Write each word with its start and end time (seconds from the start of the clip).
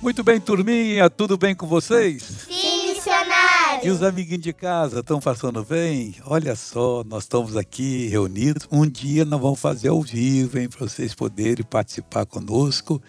Muito 0.00 0.22
bem, 0.22 0.38
turminha, 0.40 1.10
tudo 1.10 1.36
bem 1.36 1.56
com 1.56 1.66
vocês? 1.66 2.22
Sim, 2.22 2.94
missionário. 2.94 3.84
E 3.84 3.90
os 3.90 4.00
amiguinhos 4.00 4.42
de 4.42 4.52
casa 4.52 5.00
estão 5.00 5.18
passando 5.18 5.64
bem? 5.64 6.14
Olha 6.24 6.54
só, 6.54 7.02
nós 7.04 7.24
estamos 7.24 7.56
aqui 7.56 8.06
reunidos. 8.06 8.68
Um 8.70 8.86
dia 8.86 9.24
nós 9.24 9.40
vamos 9.40 9.58
fazer 9.60 9.88
ao 9.88 10.00
vivo, 10.00 10.56
hein, 10.56 10.68
para 10.68 10.86
vocês 10.86 11.16
poderem 11.16 11.64
participar 11.64 12.26
conosco 12.26 13.02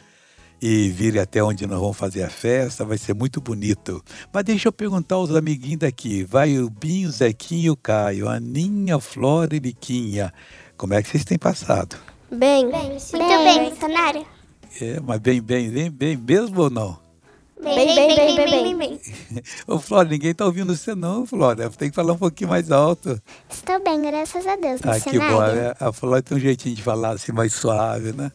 e 0.60 0.90
virem 0.90 1.22
até 1.22 1.44
onde 1.44 1.68
nós 1.68 1.80
vamos 1.80 1.96
fazer 1.96 2.24
a 2.24 2.30
festa. 2.30 2.84
Vai 2.84 2.98
ser 2.98 3.14
muito 3.14 3.40
bonito. 3.40 4.04
Mas 4.34 4.44
deixa 4.44 4.70
eu 4.70 4.74
perguntar 4.74 5.16
aos 5.16 5.30
amiguinhos 5.30 5.82
daqui. 5.82 6.24
Vai 6.24 6.58
o 6.58 6.72
Binho, 6.72 7.12
Zequinho 7.12 7.66
e 7.66 7.70
o 7.70 7.78
Caio, 7.78 8.28
Aninha, 8.28 9.00
Flora 9.00 9.56
e 9.56 9.60
Liquinha. 9.60 10.34
Como 10.76 10.96
é 10.96 11.04
que 11.04 11.10
vocês 11.10 11.24
têm 11.24 11.38
passado? 11.38 11.98
Bem. 12.32 12.70
Bem, 12.72 12.90
Muito 12.90 13.44
bem, 13.44 13.70
missionário. 13.70 14.39
É, 14.82 15.00
mas 15.00 15.20
bem, 15.20 15.42
bem, 15.42 15.70
bem, 15.70 15.90
bem 15.92 16.18
mesmo 16.18 16.62
ou 16.62 16.70
não? 16.70 17.00
Bem, 17.62 17.94
bem, 17.96 18.16
bem, 18.16 18.36
bem, 18.36 18.78
bem. 18.78 19.00
Ô, 19.68 19.80
Flora, 19.80 20.08
ninguém 20.08 20.34
tá 20.34 20.46
ouvindo 20.46 20.74
você 20.76 20.96
não, 20.96 21.26
Flora. 21.26 21.70
Tem 21.70 21.90
que 21.90 21.96
falar 21.96 22.14
um 22.14 22.18
pouquinho 22.18 22.50
mais 22.50 22.72
alto. 22.72 23.22
Estou 23.50 23.84
bem, 23.84 24.02
graças 24.02 24.48
a 24.48 24.56
Deus, 24.56 24.80
Ah, 24.84 24.98
que 25.00 25.20
bom. 25.20 25.42
né? 25.42 25.74
A 25.80 25.92
Flora 25.92 26.22
tem 26.22 26.38
um 26.38 26.40
jeitinho 26.40 26.76
de 26.76 26.82
falar 26.84 27.10
assim 27.12 27.34
mais 27.34 27.52
suave, 27.54 28.14
né? 28.14 28.32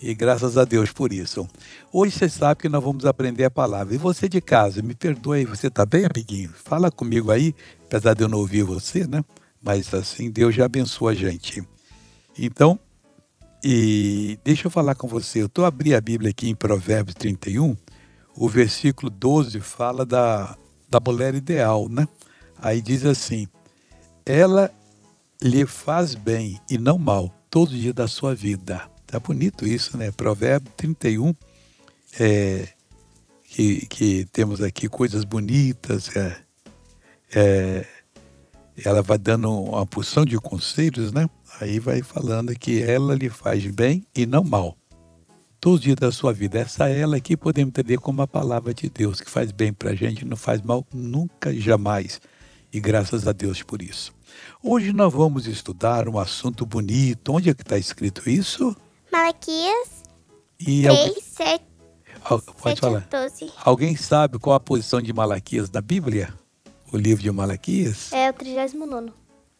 E 0.00 0.14
graças 0.14 0.56
a 0.58 0.64
Deus 0.64 0.92
por 0.92 1.12
isso. 1.12 1.48
Hoje 1.92 2.16
você 2.18 2.28
sabe 2.28 2.60
que 2.62 2.68
nós 2.68 2.82
vamos 2.82 3.04
aprender 3.04 3.44
a 3.44 3.50
palavra. 3.50 3.94
E 3.94 3.98
você 3.98 4.28
de 4.28 4.40
casa, 4.40 4.80
me 4.82 4.94
perdoe, 4.94 5.44
você 5.44 5.68
tá 5.70 5.84
bem, 5.86 6.04
amiguinho? 6.04 6.50
Fala 6.64 6.90
comigo 6.90 7.30
aí, 7.32 7.54
apesar 7.86 8.14
de 8.14 8.22
eu 8.22 8.28
não 8.28 8.38
ouvir 8.38 8.62
você, 8.62 9.06
né? 9.06 9.24
Mas 9.62 9.92
assim, 9.94 10.30
Deus 10.30 10.54
já 10.54 10.64
abençoa 10.66 11.12
a 11.12 11.14
gente. 11.14 11.62
Então, 12.38 12.78
e 13.62 14.38
deixa 14.42 14.66
eu 14.66 14.70
falar 14.70 14.94
com 14.94 15.06
você. 15.06 15.40
Eu 15.40 15.46
estou 15.46 15.64
abrindo 15.64 15.94
a 15.94 16.00
Bíblia 16.00 16.30
aqui 16.30 16.48
em 16.48 16.54
Provérbios 16.54 17.14
31. 17.14 17.76
O 18.34 18.48
versículo 18.48 19.10
12 19.10 19.60
fala 19.60 20.04
da, 20.04 20.56
da 20.88 20.98
mulher 20.98 21.34
ideal, 21.34 21.88
né? 21.88 22.08
Aí 22.58 22.80
diz 22.80 23.04
assim: 23.04 23.46
Ela 24.26 24.72
lhe 25.40 25.66
faz 25.66 26.14
bem 26.14 26.60
e 26.68 26.78
não 26.78 26.98
mal 26.98 27.32
todos 27.50 27.74
os 27.74 27.80
dias 27.80 27.94
da 27.94 28.08
sua 28.08 28.34
vida. 28.34 28.82
Tá 29.06 29.20
bonito 29.20 29.66
isso, 29.66 29.96
né? 29.96 30.10
Provérbio 30.10 30.72
31, 30.76 31.34
é, 32.18 32.68
que, 33.44 33.86
que 33.86 34.24
temos 34.32 34.62
aqui 34.62 34.88
coisas 34.88 35.24
bonitas. 35.24 36.16
É, 36.16 36.36
é, 37.34 37.86
ela 38.84 39.02
vai 39.02 39.18
dando 39.18 39.52
uma 39.52 39.86
porção 39.86 40.24
de 40.24 40.38
conselhos, 40.38 41.12
né? 41.12 41.28
Aí 41.60 41.78
vai 41.78 42.02
falando 42.02 42.54
que 42.58 42.82
ela 42.82 43.14
lhe 43.14 43.28
faz 43.28 43.64
bem 43.66 44.06
e 44.14 44.26
não 44.26 44.42
mal. 44.42 44.76
Todos 45.60 45.78
os 45.78 45.84
dias 45.84 45.96
da 45.96 46.10
sua 46.10 46.32
vida. 46.32 46.58
Essa 46.58 46.88
ela 46.88 47.16
aqui 47.16 47.36
podemos 47.36 47.68
entender 47.68 47.98
como 47.98 48.20
a 48.22 48.26
palavra 48.26 48.74
de 48.74 48.88
Deus, 48.90 49.20
que 49.20 49.30
faz 49.30 49.52
bem 49.52 49.72
para 49.72 49.90
a 49.90 49.94
gente, 49.94 50.24
não 50.24 50.36
faz 50.36 50.60
mal 50.60 50.84
nunca, 50.92 51.54
jamais. 51.54 52.20
E 52.72 52.80
graças 52.80 53.28
a 53.28 53.32
Deus 53.32 53.62
por 53.62 53.80
isso. 53.80 54.12
Hoje 54.62 54.92
nós 54.92 55.12
vamos 55.12 55.46
estudar 55.46 56.08
um 56.08 56.18
assunto 56.18 56.66
bonito. 56.66 57.32
Onde 57.32 57.50
é 57.50 57.54
que 57.54 57.62
está 57.62 57.78
escrito 57.78 58.28
isso? 58.28 58.74
Malaquias 59.12 60.02
E 60.58 60.88
alguém, 60.88 61.12
3, 61.12 61.24
7, 61.24 61.64
al- 62.24 62.40
pode 62.40 62.62
7 62.62 62.80
falar. 62.80 63.06
12. 63.10 63.52
Alguém 63.64 63.94
sabe 63.94 64.38
qual 64.38 64.56
a 64.56 64.60
posição 64.60 65.00
de 65.02 65.12
Malaquias 65.12 65.70
na 65.70 65.80
Bíblia? 65.82 66.32
O 66.90 66.96
livro 66.96 67.22
de 67.22 67.30
Malaquias? 67.30 68.10
É 68.12 68.30
o 68.30 68.32
39 68.32 68.76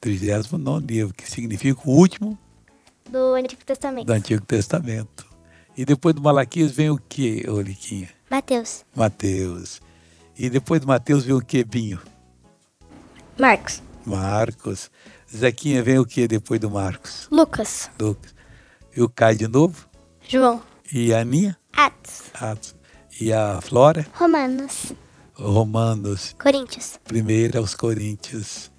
39 0.03 0.85
livro, 0.85 1.15
que 1.15 1.31
significa 1.31 1.81
o 1.85 1.93
último 1.93 2.37
do 3.09 3.35
Antigo 3.35 3.65
Testamento. 3.65 4.07
do 4.07 4.13
Antigo 4.13 4.45
Testamento. 4.45 5.25
E 5.77 5.85
depois 5.85 6.13
do 6.15 6.21
Malaquias 6.21 6.73
vem 6.73 6.91
o 6.91 6.99
que, 6.99 7.49
ô 7.49 7.61
Liquinha? 7.61 8.09
Mateus. 8.29 8.85
Mateus. 8.97 9.81
E 10.37 10.51
depois 10.51 10.81
do 10.81 10.89
Mateus 10.89 11.25
vem 11.25 11.35
o 11.37 11.41
que, 11.41 11.63
Binho? 11.63 12.01
Marcos. 13.39 13.81
Marcos. 14.05 14.91
Zequinha 15.35 15.83
vem 15.85 15.99
o 16.01 16.05
que 16.05 16.27
depois 16.27 16.61
do 16.61 16.69
Marcos? 16.69 17.29
Lucas. 17.31 17.89
Lucas. 17.99 18.35
E 18.95 19.01
o 19.01 19.09
Caio 19.09 19.39
de 19.39 19.47
novo? 19.49 19.87
João. 20.29 20.61
E 20.93 21.15
a 21.15 21.21
Aninha? 21.21 21.57
Atos. 21.73 22.23
Atos. 22.35 22.75
E 23.21 23.33
a 23.33 23.61
Flora? 23.61 24.05
Romanos. 24.15 24.93
Romanos. 25.35 26.35
Coríntios. 26.43 26.99
Primeiro 27.05 27.59
aos 27.59 27.75
Coríntios. 27.75 28.72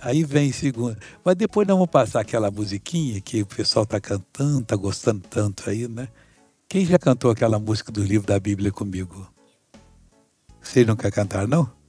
Aí 0.00 0.24
vem 0.24 0.52
segundo. 0.52 0.96
Mas 1.24 1.36
depois 1.36 1.66
nós 1.66 1.76
vamos 1.76 1.90
passar 1.90 2.20
aquela 2.20 2.50
musiquinha 2.50 3.20
que 3.20 3.42
o 3.42 3.46
pessoal 3.46 3.84
tá 3.84 4.00
cantando, 4.00 4.64
tá 4.64 4.76
gostando 4.76 5.22
tanto 5.28 5.68
aí, 5.68 5.86
né? 5.86 6.08
Quem 6.68 6.86
já 6.86 6.98
cantou 6.98 7.30
aquela 7.30 7.58
música 7.58 7.90
do 7.92 8.02
livro 8.02 8.26
da 8.26 8.38
Bíblia 8.38 8.70
comigo? 8.70 9.28
Vocês 10.60 10.86
nunca 10.86 11.10
cantaram, 11.10 11.48
não? 11.48 11.80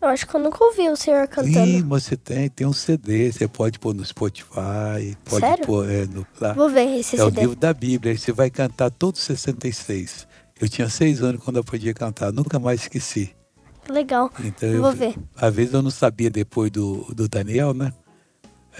Eu 0.00 0.08
acho 0.08 0.26
que 0.26 0.34
eu 0.34 0.40
nunca 0.40 0.64
ouvi 0.64 0.88
o 0.88 0.96
senhor 0.96 1.28
cantando. 1.28 1.86
você 1.86 2.16
tem, 2.16 2.48
tem 2.48 2.66
um 2.66 2.72
CD, 2.72 3.30
você 3.30 3.46
pode 3.46 3.78
pôr 3.78 3.94
no 3.94 4.02
Spotify, 4.02 5.14
pode 5.26 5.44
Sério? 5.44 5.66
pôr 5.66 5.90
é, 5.90 6.06
no, 6.06 6.26
lá. 6.40 6.54
Vou 6.54 6.70
ver 6.70 6.98
esse 6.98 7.20
É 7.20 7.22
o 7.22 7.26
CD. 7.26 7.42
livro 7.42 7.56
da 7.56 7.74
Bíblia, 7.74 8.12
aí 8.12 8.18
você 8.18 8.32
vai 8.32 8.48
cantar 8.48 8.90
todos 8.90 9.20
os 9.20 9.26
66. 9.26 10.26
Eu 10.58 10.70
tinha 10.70 10.88
seis 10.88 11.22
anos 11.22 11.42
quando 11.44 11.56
eu 11.56 11.64
podia 11.64 11.92
cantar, 11.92 12.32
nunca 12.32 12.58
mais 12.58 12.80
esqueci. 12.82 13.34
Legal. 13.90 14.30
Então 14.44 14.68
Eu 14.68 14.76
eu, 14.76 14.82
vou 14.82 14.92
ver. 14.92 15.16
Às 15.36 15.54
vezes 15.54 15.74
eu 15.74 15.82
não 15.82 15.90
sabia 15.90 16.30
depois 16.30 16.70
do, 16.70 17.04
do 17.14 17.28
Daniel, 17.28 17.74
né? 17.74 17.92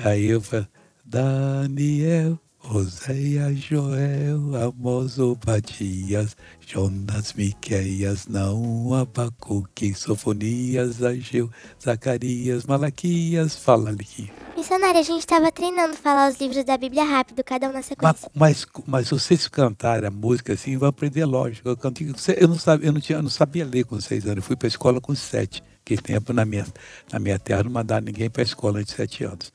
Aí 0.04 0.26
eu 0.26 0.40
falei, 0.40 0.66
Daniel, 1.04 2.38
Oséias, 2.62 3.56
Joel, 3.58 4.54
Amós, 4.54 5.18
Obadias, 5.18 6.36
Jonas, 6.60 7.32
Miqueias, 7.32 8.26
Naum, 8.26 8.94
Abacuque, 8.94 9.94
Sofonias, 9.94 11.02
Ageu, 11.02 11.50
Zacarias, 11.82 12.64
Malaquias, 12.66 13.56
fala 13.56 13.90
ali. 13.90 14.30
Missionário, 14.56 15.00
a 15.00 15.02
gente 15.02 15.20
estava 15.20 15.50
treinando 15.50 15.96
falar 15.96 16.30
os 16.30 16.38
livros 16.38 16.62
da 16.64 16.76
Bíblia 16.76 17.02
rápido, 17.02 17.42
cada 17.42 17.66
um 17.68 17.72
na 17.72 17.78
Mas, 17.78 17.86
sequência. 17.86 18.30
mas, 18.34 18.66
mas 18.86 19.08
se 19.08 19.14
vocês 19.14 19.48
cantarem 19.48 20.06
a 20.06 20.10
música 20.10 20.52
assim, 20.52 20.76
vão 20.76 20.90
aprender 20.90 21.24
lógico. 21.24 21.68
Eu, 21.68 21.76
canto, 21.76 22.02
eu, 22.36 22.46
não 22.48 22.58
sabia, 22.58 22.86
eu, 22.88 22.92
não 22.92 23.00
tinha, 23.00 23.18
eu 23.18 23.22
não 23.22 23.30
sabia 23.30 23.64
ler 23.64 23.84
com 23.84 23.98
seis 24.00 24.24
anos. 24.26 24.36
Eu 24.36 24.42
fui 24.42 24.56
para 24.56 24.66
a 24.66 24.68
escola 24.68 25.00
com 25.00 25.14
sete. 25.14 25.62
Que 25.82 25.96
tempo 25.96 26.32
na 26.32 26.44
minha, 26.44 26.66
na 27.10 27.18
minha 27.18 27.38
terra 27.38 27.64
não 27.64 27.70
mandaram 27.70 28.04
ninguém 28.04 28.28
para 28.28 28.42
a 28.42 28.44
escola 28.44 28.78
antes 28.78 28.90
de 28.92 28.96
sete 28.96 29.24
anos. 29.24 29.50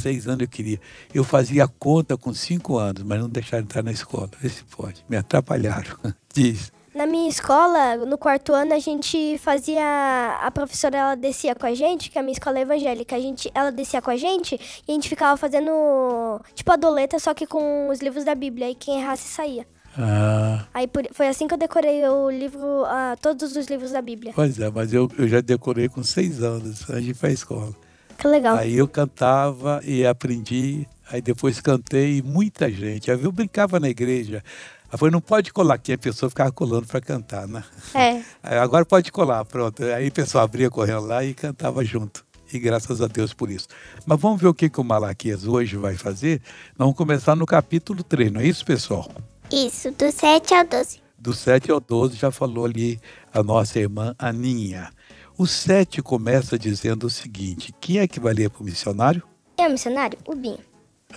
Seis 0.00 0.26
anos 0.26 0.42
eu 0.42 0.48
queria. 0.48 0.80
Eu 1.14 1.24
fazia 1.24 1.66
conta 1.66 2.16
com 2.16 2.32
cinco 2.34 2.78
anos, 2.78 3.02
mas 3.02 3.20
não 3.20 3.28
deixaram 3.28 3.64
entrar 3.64 3.82
na 3.82 3.92
escola. 3.92 4.28
Vê 4.40 4.48
se 4.48 4.64
pode. 4.64 5.04
Me 5.08 5.16
atrapalharam. 5.16 5.96
Diz. 6.32 6.72
Na 6.94 7.04
minha 7.04 7.28
escola, 7.28 7.96
no 8.06 8.16
quarto 8.16 8.54
ano, 8.54 8.72
a 8.72 8.78
gente 8.78 9.36
fazia. 9.38 9.84
A 10.40 10.50
professora 10.50 10.96
ela 10.96 11.14
descia 11.14 11.54
com 11.54 11.66
a 11.66 11.74
gente, 11.74 12.10
que 12.10 12.18
a 12.18 12.22
minha 12.22 12.32
escola 12.32 12.58
é 12.58 12.62
evangélica. 12.62 13.14
A 13.16 13.20
gente, 13.20 13.50
ela 13.54 13.70
descia 13.70 14.00
com 14.00 14.10
a 14.10 14.16
gente 14.16 14.58
e 14.88 14.90
a 14.90 14.94
gente 14.94 15.06
ficava 15.06 15.36
fazendo 15.36 15.70
tipo 16.54 16.72
a 16.72 16.76
doleta, 16.76 17.18
só 17.18 17.34
que 17.34 17.46
com 17.46 17.88
os 17.90 18.00
livros 18.00 18.24
da 18.24 18.34
Bíblia. 18.34 18.70
E 18.70 18.74
quem 18.74 19.00
errasse 19.00 19.28
saía. 19.28 19.66
Ah, 19.98 20.66
Aí 20.74 20.88
foi 21.12 21.28
assim 21.28 21.46
que 21.48 21.54
eu 21.54 21.58
decorei 21.58 22.06
o 22.06 22.30
livro, 22.30 22.84
ah, 22.86 23.16
todos 23.20 23.56
os 23.56 23.66
livros 23.66 23.92
da 23.92 24.02
Bíblia. 24.02 24.32
pois 24.34 24.58
é, 24.58 24.70
mas 24.70 24.92
eu, 24.92 25.10
eu 25.18 25.26
já 25.26 25.40
decorei 25.40 25.88
com 25.88 26.02
seis 26.02 26.42
anos 26.42 26.88
antes 26.90 27.04
de 27.04 27.10
ir 27.10 27.14
para 27.14 27.28
a 27.30 27.32
escola. 27.32 27.74
Que 28.18 28.26
legal. 28.26 28.56
Aí 28.56 28.76
eu 28.76 28.88
cantava 28.88 29.80
e 29.84 30.06
aprendi, 30.06 30.86
aí 31.10 31.20
depois 31.20 31.60
cantei 31.60 32.18
e 32.18 32.22
muita 32.22 32.70
gente. 32.70 33.10
Aí 33.10 33.22
eu 33.22 33.32
brincava 33.32 33.78
na 33.78 33.88
igreja. 33.88 34.42
Aí 34.90 34.98
foi, 34.98 35.10
não 35.10 35.20
pode 35.20 35.52
colar 35.52 35.74
aqui, 35.74 35.92
a 35.92 35.98
pessoa 35.98 36.30
ficava 36.30 36.52
colando 36.52 36.86
para 36.86 37.00
cantar, 37.00 37.46
né? 37.46 37.62
É. 37.94 38.22
Agora 38.58 38.84
pode 38.84 39.10
colar, 39.10 39.44
pronto. 39.44 39.82
Aí 39.84 40.08
o 40.08 40.12
pessoal 40.12 40.44
abria 40.44 40.70
correndo 40.70 41.06
lá 41.06 41.24
e 41.24 41.34
cantava 41.34 41.84
junto. 41.84 42.24
E 42.52 42.58
graças 42.58 43.02
a 43.02 43.08
Deus 43.08 43.34
por 43.34 43.50
isso. 43.50 43.66
Mas 44.06 44.20
vamos 44.20 44.40
ver 44.40 44.46
o 44.46 44.54
que, 44.54 44.70
que 44.70 44.80
o 44.80 44.84
Malaquias 44.84 45.46
hoje 45.46 45.76
vai 45.76 45.96
fazer. 45.96 46.40
Nós 46.78 46.86
vamos 46.86 46.96
começar 46.96 47.34
no 47.34 47.44
capítulo 47.44 48.04
3, 48.04 48.30
não 48.30 48.40
é 48.40 48.46
isso, 48.46 48.64
pessoal? 48.64 49.10
Isso, 49.50 49.90
do 49.90 50.10
7 50.10 50.54
ao 50.54 50.64
12. 50.64 51.00
Do 51.18 51.32
7 51.34 51.70
ao 51.70 51.80
12 51.80 52.16
já 52.16 52.30
falou 52.30 52.64
ali 52.64 53.00
a 53.32 53.42
nossa 53.42 53.80
irmã 53.80 54.14
Aninha. 54.18 54.90
O 55.38 55.46
7 55.46 56.00
começa 56.02 56.58
dizendo 56.58 57.06
o 57.06 57.10
seguinte: 57.10 57.74
quem 57.80 57.98
é 57.98 58.08
que 58.08 58.18
vai 58.20 58.32
ler 58.32 58.50
para 58.50 58.62
o 58.62 58.64
missionário? 58.64 59.22
Eu, 59.58 59.70
missionário, 59.70 60.18
o 60.26 60.34
Binho. 60.34 60.58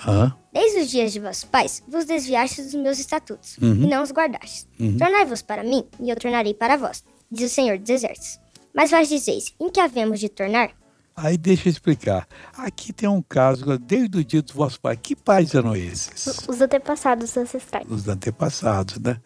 Hã? 0.06 0.36
Desde 0.54 0.80
os 0.82 0.90
dias 0.90 1.12
de 1.12 1.20
vossos 1.20 1.44
pais, 1.44 1.84
vos 1.88 2.06
desviastes 2.06 2.72
dos 2.72 2.82
meus 2.82 3.00
estatutos, 3.00 3.58
Uhum. 3.62 3.84
e 3.84 3.88
não 3.88 4.04
os 4.04 4.12
guardastes. 4.12 4.68
Tornai-vos 4.98 5.42
para 5.42 5.64
mim, 5.64 5.84
e 6.00 6.10
eu 6.10 6.16
tornarei 6.16 6.54
para 6.54 6.78
vós, 6.78 7.04
diz 7.32 7.52
o 7.52 7.54
Senhor 7.54 7.78
dos 7.78 7.90
Exércitos. 7.90 8.40
Mas 8.74 8.92
vós 8.92 9.10
dizeis, 9.10 9.54
em 9.60 9.70
que 9.70 9.80
havemos 9.80 10.20
de 10.20 10.30
tornar? 10.30 10.72
Aí 11.16 11.38
deixa 11.38 11.68
eu 11.68 11.72
explicar. 11.72 12.26
Aqui 12.56 12.94
tem 12.94 13.10
um 13.10 13.22
caso, 13.22 13.78
desde 13.80 14.18
o 14.20 14.24
dia 14.24 14.42
dos 14.42 14.54
vossos 14.54 14.78
pais. 14.78 14.98
Que 15.02 15.16
pais 15.16 15.54
eram 15.54 15.76
esses? 15.76 16.48
Os 16.48 16.62
antepassados 16.62 17.36
ancestrais. 17.36 17.86
Os 17.90 18.08
antepassados, 18.08 18.98
né? 19.00 19.20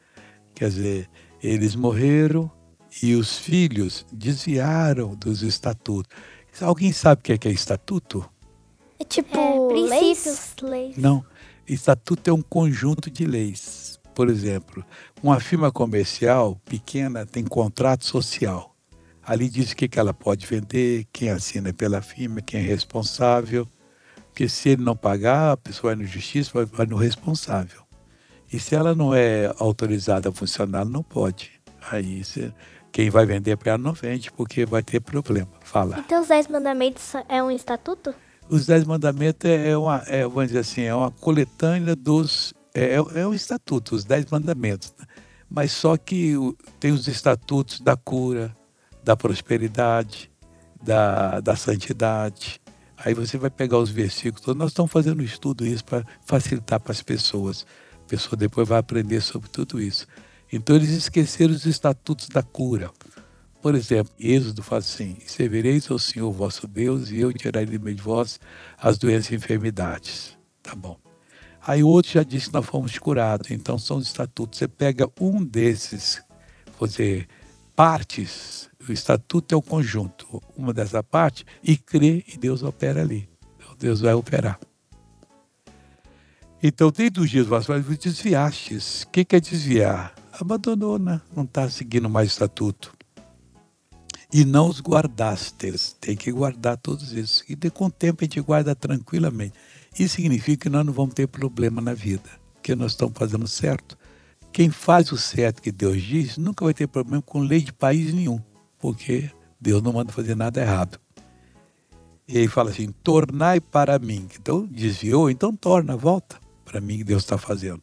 Quer 0.56 0.70
dizer, 0.70 1.10
eles 1.42 1.76
morreram 1.76 2.50
e 3.02 3.16
os 3.16 3.38
filhos 3.38 4.06
desviaram 4.12 5.16
dos 5.16 5.42
estatutos. 5.42 6.12
Alguém 6.62 6.92
sabe 6.92 7.20
o 7.20 7.24
que 7.24 7.34
é, 7.34 7.38
que 7.38 7.48
é 7.48 7.52
estatuto? 7.52 8.30
É 9.00 9.04
tipo 9.04 9.36
É, 9.38 9.74
leis? 9.90 10.20
princípios, 10.22 10.56
leis. 10.62 10.98
Não. 10.98 11.26
Estatuto 11.68 12.30
é 12.30 12.34
um 12.34 12.42
conjunto 12.42 13.10
de 13.10 13.26
leis. 13.26 14.00
Por 14.14 14.30
exemplo, 14.30 14.86
uma 15.24 15.40
firma 15.40 15.72
comercial 15.72 16.60
pequena 16.66 17.26
tem 17.26 17.44
contrato 17.44 18.06
social. 18.06 18.76
Ali 19.26 19.50
diz 19.50 19.72
o 19.72 19.76
que, 19.76 19.88
que 19.88 19.98
ela 19.98 20.14
pode 20.14 20.46
vender, 20.46 21.08
quem 21.12 21.30
assina 21.30 21.74
pela 21.74 22.02
firma, 22.02 22.42
quem 22.42 22.60
é 22.60 22.64
responsável. 22.64 23.68
Porque 24.28 24.50
se 24.50 24.70
ele 24.70 24.84
não 24.84 24.96
pagar, 24.96 25.54
a 25.54 25.58
pessoa 25.58 25.96
vai 25.96 26.04
no 26.04 26.10
justiça, 26.12 26.52
vai, 26.54 26.66
vai 26.66 26.86
no 26.86 26.98
responsável. 26.98 27.82
E 28.52 28.60
se 28.60 28.76
ela 28.76 28.94
não 28.94 29.16
é 29.16 29.52
autorizada 29.58 30.30
a 30.30 30.32
funcionar, 30.32 30.86
não 30.86 31.02
pode. 31.02 31.52
Aí 31.90 32.24
você, 32.24 32.54
quem 32.94 33.10
vai 33.10 33.26
vender 33.26 33.58
para 33.58 33.72
ela 33.72 33.78
não 33.80 33.92
vende, 33.92 34.32
porque 34.32 34.68
vai 34.68 34.84
ter 34.84 35.02
problema. 35.02 35.50
Fala. 35.62 35.98
Então 35.98 36.22
os 36.22 36.28
Dez 36.28 36.48
Mandamentos 36.48 37.14
é 37.28 37.42
um 37.42 37.50
estatuto? 37.50 38.14
Os 38.48 38.68
Dez 38.68 38.86
Mandamentos 38.86 39.50
é 39.50 39.76
uma, 39.76 40.04
é, 40.06 40.24
vamos 40.24 40.48
dizer 40.48 40.60
assim, 40.60 40.84
é 40.84 40.94
uma 40.94 41.10
coletânea 41.10 41.96
dos. 41.96 42.54
É, 42.74 42.96
é, 42.96 43.22
é 43.22 43.28
um 43.28 43.34
estatuto, 43.34 43.96
os 43.96 44.06
Dez 44.06 44.28
Mandamentos. 44.28 44.94
Né? 45.00 45.08
Mas 45.50 45.72
só 45.72 45.98
que 45.98 46.36
tem 46.80 46.92
os 46.92 47.08
estatutos 47.08 47.80
da 47.80 47.98
cura, 47.98 48.56
da 49.04 49.18
prosperidade, 49.18 50.32
da, 50.82 51.40
da 51.40 51.56
santidade. 51.56 52.62
Aí 52.96 53.16
você 53.16 53.40
vai 53.40 53.50
pegar 53.50 53.80
os 53.80 53.90
versículos. 53.90 54.56
Nós 54.56 54.70
estamos 54.70 54.92
fazendo 54.92 55.20
um 55.20 55.26
estudo 55.26 55.66
isso 55.66 55.84
para 55.84 56.06
facilitar 56.26 56.80
para 56.80 56.92
as 56.92 57.02
pessoas. 57.02 57.66
A 58.06 58.08
pessoa 58.08 58.38
depois 58.38 58.68
vai 58.68 58.78
aprender 58.78 59.20
sobre 59.22 59.50
tudo 59.50 59.82
isso. 59.82 60.06
Então 60.56 60.76
eles 60.76 60.92
esqueceram 60.92 61.52
os 61.52 61.66
estatutos 61.66 62.30
da 62.30 62.44
cura. 62.44 62.92
Por 63.60 63.74
exemplo, 63.74 64.14
Êxodo 64.20 64.62
fala 64.62 64.82
assim: 64.82 65.18
Servireis 65.26 65.90
ao 65.90 65.98
Senhor 65.98 66.32
vosso 66.32 66.68
Deus 66.68 67.10
e 67.10 67.20
eu 67.20 67.34
tirarei 67.34 67.66
de 67.66 67.80
meio 67.80 67.96
de 67.96 68.04
vós 68.04 68.40
as 68.78 69.00
doenças 69.00 69.32
e 69.32 69.36
enfermidades. 69.36 70.38
Tá 70.62 70.76
bom. 70.76 70.96
Aí 71.66 71.84
o 71.84 71.88
outro 71.88 72.12
já 72.12 72.22
disse 72.22 72.50
que 72.50 72.54
nós 72.54 72.68
fomos 72.68 72.96
curados. 73.00 73.50
Então 73.50 73.80
são 73.80 73.98
os 73.98 74.06
estatutos. 74.06 74.60
Você 74.60 74.68
pega 74.68 75.10
um 75.20 75.44
desses, 75.44 76.22
você 76.80 77.28
partes. 77.76 78.70
O 78.88 78.92
estatuto 78.92 79.56
é 79.56 79.58
o 79.58 79.62
conjunto, 79.62 80.40
uma 80.56 80.72
dessa 80.72 81.02
parte, 81.02 81.46
e 81.64 81.76
crê 81.76 82.24
e 82.28 82.38
Deus 82.38 82.62
opera 82.62 83.02
ali. 83.02 83.28
Então, 83.58 83.76
Deus 83.80 84.02
vai 84.02 84.14
operar. 84.14 84.60
Então, 86.62 86.92
desde 86.92 87.20
os 87.20 87.30
dias 87.30 87.48
vossos 87.48 87.98
desviastes. 87.98 89.02
O 89.04 89.10
que 89.10 89.26
é 89.36 89.40
desviar? 89.40 90.14
Abandonou, 90.40 90.98
né? 90.98 91.22
Não 91.36 91.44
está 91.44 91.70
seguindo 91.70 92.10
mais 92.10 92.30
estatuto 92.30 92.94
e 94.34 94.44
não 94.44 94.68
os 94.68 94.82
guardastes. 94.82 95.96
Tem 96.02 96.18
que 96.18 96.32
guardar 96.32 96.76
todos 96.78 97.14
esses. 97.14 97.44
E 97.48 97.56
de, 97.56 97.70
com 97.70 97.86
o 97.86 97.92
tempo 97.92 98.24
a 98.24 98.26
gente 98.26 98.42
guarda 98.42 98.74
tranquilamente. 98.74 99.54
Isso 99.98 100.16
significa 100.16 100.64
que 100.64 100.70
nós 100.70 100.84
não 100.84 100.92
vamos 100.92 101.14
ter 101.14 101.28
problema 101.28 101.80
na 101.80 101.94
vida, 101.94 102.28
porque 102.56 102.76
nós 102.76 102.94
estamos 102.94 103.14
fazendo 103.16 103.48
certo. 103.48 103.96
Quem 104.52 104.72
faz 104.72 105.12
o 105.12 105.18
certo 105.18 105.62
que 105.62 105.72
Deus 105.72 106.02
diz 106.02 106.38
nunca 106.38 106.66
vai 106.66 106.74
ter 106.74 106.88
problema 106.88 107.22
com 107.22 107.40
lei 107.40 107.62
de 107.62 107.72
país 107.72 108.12
nenhum, 108.12 108.40
porque 108.80 109.30
Deus 109.62 109.84
não 109.84 109.94
manda 109.94 110.12
fazer 110.12 110.36
nada 110.36 110.60
errado. 110.60 111.00
E 112.28 112.40
ele 112.40 112.48
fala 112.48 112.72
assim: 112.72 112.92
tornai 113.04 113.60
para 113.60 114.00
mim. 114.00 114.28
Então 114.40 114.66
desviou, 114.66 115.30
então 115.30 115.56
torna, 115.56 115.96
volta 115.96 116.40
para 116.66 116.82
mim 116.82 116.98
que 116.98 117.04
Deus 117.04 117.22
está 117.22 117.38
fazendo. 117.38 117.82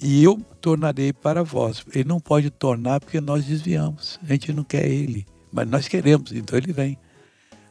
E 0.00 0.22
eu 0.22 0.40
tornarei 0.60 1.12
para 1.12 1.42
vós. 1.42 1.84
Ele 1.92 2.08
não 2.08 2.20
pode 2.20 2.50
tornar 2.50 3.00
porque 3.00 3.20
nós 3.20 3.44
desviamos. 3.44 4.18
A 4.22 4.26
gente 4.26 4.52
não 4.52 4.62
quer 4.62 4.86
ele 4.86 5.26
mas 5.52 5.68
nós 5.68 5.88
queremos, 5.88 6.32
então 6.32 6.58
ele 6.58 6.72
vem. 6.72 6.98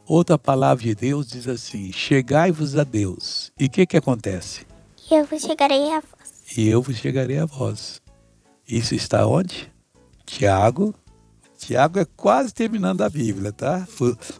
Outra 0.06 0.38
palavra 0.38 0.84
de 0.84 0.94
Deus 0.94 1.28
diz 1.28 1.46
assim: 1.46 1.92
Chegai-vos 1.92 2.76
a 2.76 2.84
Deus. 2.84 3.52
E 3.58 3.66
o 3.66 3.70
que, 3.70 3.86
que 3.86 3.96
acontece? 3.96 4.66
E 5.10 5.14
eu 5.14 5.24
vos 5.24 5.42
chegarei 5.42 5.92
a 5.92 6.00
vós. 6.00 6.56
E 6.56 6.68
eu 6.68 6.82
vos 6.82 6.96
chegarei 6.96 7.38
a 7.38 7.46
vós. 7.46 8.00
Isso 8.66 8.94
está 8.94 9.26
onde? 9.26 9.70
Tiago. 10.24 10.94
Tiago 11.58 11.98
é 11.98 12.04
quase 12.04 12.54
terminando 12.54 13.02
a 13.02 13.10
Bíblia, 13.10 13.52
tá? 13.52 13.86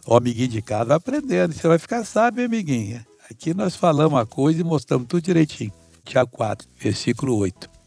O 0.05 0.15
amiguinho 0.15 0.47
de 0.47 0.61
casa 0.61 0.85
vai 0.85 0.97
aprendendo. 0.97 1.53
Você 1.53 1.67
vai 1.67 1.77
ficar 1.77 2.05
sábio, 2.05 2.45
amiguinha. 2.45 3.05
Aqui 3.29 3.53
nós 3.53 3.75
falamos 3.75 4.17
a 4.17 4.25
coisa 4.25 4.61
e 4.61 4.63
mostramos 4.63 5.07
tudo 5.07 5.21
direitinho. 5.21 5.73
Tiago 6.05 6.31
4, 6.31 6.67
versículo 6.79 7.35
8. 7.35 7.78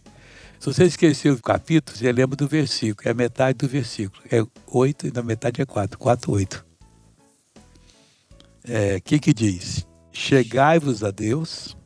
Se 0.62 0.73
você 0.73 0.85
esqueceu 0.85 1.35
o 1.35 1.43
capítulo, 1.43 1.99
você 1.99 2.12
lembra 2.12 2.37
do 2.37 2.47
versículo. 2.47 3.09
É 3.09 3.11
a 3.11 3.14
metade 3.14 3.59
do 3.59 3.67
versículo. 3.67 4.23
É 4.31 4.44
oito 4.69 5.09
e 5.09 5.12
na 5.12 5.20
metade 5.20 5.61
é 5.61 5.67
quatro. 5.67 5.99
Quatro, 5.99 6.31
oito. 6.31 6.64
O 7.56 8.70
é, 8.70 9.00
que 9.00 9.19
que 9.19 9.35
diz? 9.35 9.85
Chegai-vos 10.12 11.03
a 11.03 11.11
Deus. 11.11 11.76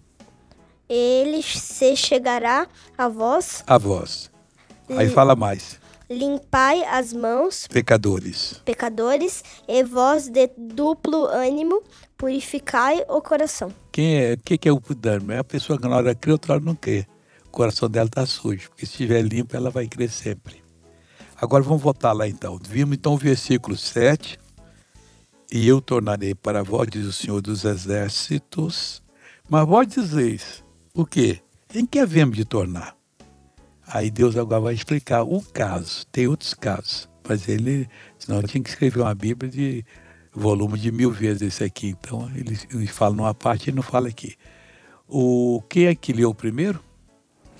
Ele 0.86 1.42
se 1.42 1.96
chegará 1.96 2.68
a 2.98 3.08
vós. 3.08 3.64
A 3.66 3.78
vós. 3.78 4.30
Aí 4.90 5.08
fala 5.08 5.34
mais. 5.34 5.80
Limpai 6.10 6.84
as 6.84 7.14
mãos, 7.14 7.66
pecadores. 7.68 8.60
Pecadores, 8.62 9.42
e 9.66 9.82
vós 9.84 10.28
de 10.28 10.50
duplo 10.54 11.24
ânimo, 11.24 11.82
purificai 12.14 13.02
o 13.08 13.22
coração. 13.22 13.72
Quem 13.90 14.18
é? 14.18 14.34
O 14.34 14.38
que, 14.38 14.58
que 14.58 14.68
é 14.68 14.72
o 14.72 14.82
ânimo? 15.06 15.32
É 15.32 15.38
a 15.38 15.44
pessoa 15.44 15.80
que 15.80 15.88
na 15.88 15.96
hora 15.96 16.14
crê, 16.14 16.30
outra 16.30 16.52
hora 16.52 16.62
não 16.62 16.74
crê 16.74 17.06
coração 17.56 17.88
dela 17.88 18.06
está 18.06 18.26
sujo, 18.26 18.68
porque 18.68 18.84
se 18.84 18.92
estiver 18.92 19.22
limpo, 19.22 19.56
ela 19.56 19.70
vai 19.70 19.88
crer 19.88 20.10
sempre. 20.10 20.62
Agora 21.40 21.64
vamos 21.64 21.82
voltar 21.82 22.12
lá 22.12 22.28
então. 22.28 22.60
Vimos 22.62 22.98
então 22.98 23.14
o 23.14 23.16
versículo 23.16 23.78
7. 23.78 24.38
E 25.50 25.66
eu 25.66 25.80
tornarei 25.80 26.34
para 26.34 26.62
vós, 26.62 26.86
diz 26.90 27.06
o 27.06 27.12
Senhor 27.12 27.40
dos 27.40 27.64
Exércitos. 27.64 29.02
Mas 29.48 29.66
vós 29.66 29.86
dizeis, 29.88 30.62
o 30.92 31.06
quê? 31.06 31.40
Em 31.74 31.86
que 31.86 31.98
havemos 31.98 32.36
de 32.36 32.44
tornar? 32.44 32.94
Aí 33.86 34.10
Deus 34.10 34.36
agora 34.36 34.60
vai 34.60 34.74
explicar 34.74 35.22
um 35.24 35.40
caso. 35.40 36.06
Tem 36.12 36.26
outros 36.26 36.52
casos. 36.52 37.08
Mas 37.26 37.48
ele, 37.48 37.88
senão 38.18 38.38
ele 38.38 38.48
tinha 38.48 38.62
que 38.62 38.68
escrever 38.68 39.00
uma 39.00 39.14
Bíblia 39.14 39.50
de 39.50 39.84
volume 40.30 40.78
de 40.78 40.92
mil 40.92 41.10
vezes 41.10 41.40
esse 41.40 41.64
aqui. 41.64 41.88
Então 41.88 42.30
ele, 42.34 42.86
fala 42.86 43.14
numa 43.14 43.34
parte 43.34 43.70
e 43.70 43.72
não 43.72 43.82
fala 43.82 44.08
aqui. 44.08 44.36
O 45.08 45.62
quem 45.70 45.86
é 45.86 45.94
que 45.94 46.12
leu 46.12 46.34
primeiro? 46.34 46.85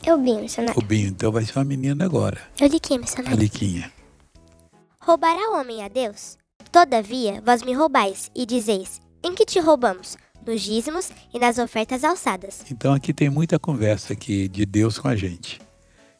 Eu 0.07 0.17
Binho, 0.17 0.43
missionário. 0.43 0.81
O 0.81 0.85
Binho, 0.85 1.09
então 1.09 1.33
vai 1.33 1.45
ser 1.45 1.59
uma 1.59 1.65
menina 1.65 2.05
agora. 2.05 2.41
Eu 2.61 2.69
Liquinha, 2.69 3.01
missionário. 3.01 3.37
A 3.37 3.41
Liquinha. 3.41 3.93
Roubará 5.01 5.59
homem 5.59 5.83
a 5.83 5.89
Deus? 5.89 6.39
Todavia, 6.71 7.43
vós 7.45 7.65
me 7.65 7.73
roubais 7.73 8.31
e 8.33 8.47
dizeis, 8.47 9.01
em 9.21 9.35
que 9.35 9.45
te 9.45 9.59
roubamos? 9.59 10.17
Nos 10.47 10.63
dízimos 10.63 11.11
e 11.35 11.41
nas 11.41 11.59
ofertas 11.59 12.05
alçadas. 12.05 12.65
Então 12.71 12.95
aqui 12.95 13.13
tem 13.13 13.29
muita 13.29 13.59
conversa 13.59 14.13
aqui 14.13 14.47
de 14.47 14.65
Deus 14.65 14.97
com 14.97 15.09
a 15.09 15.17
gente. 15.17 15.61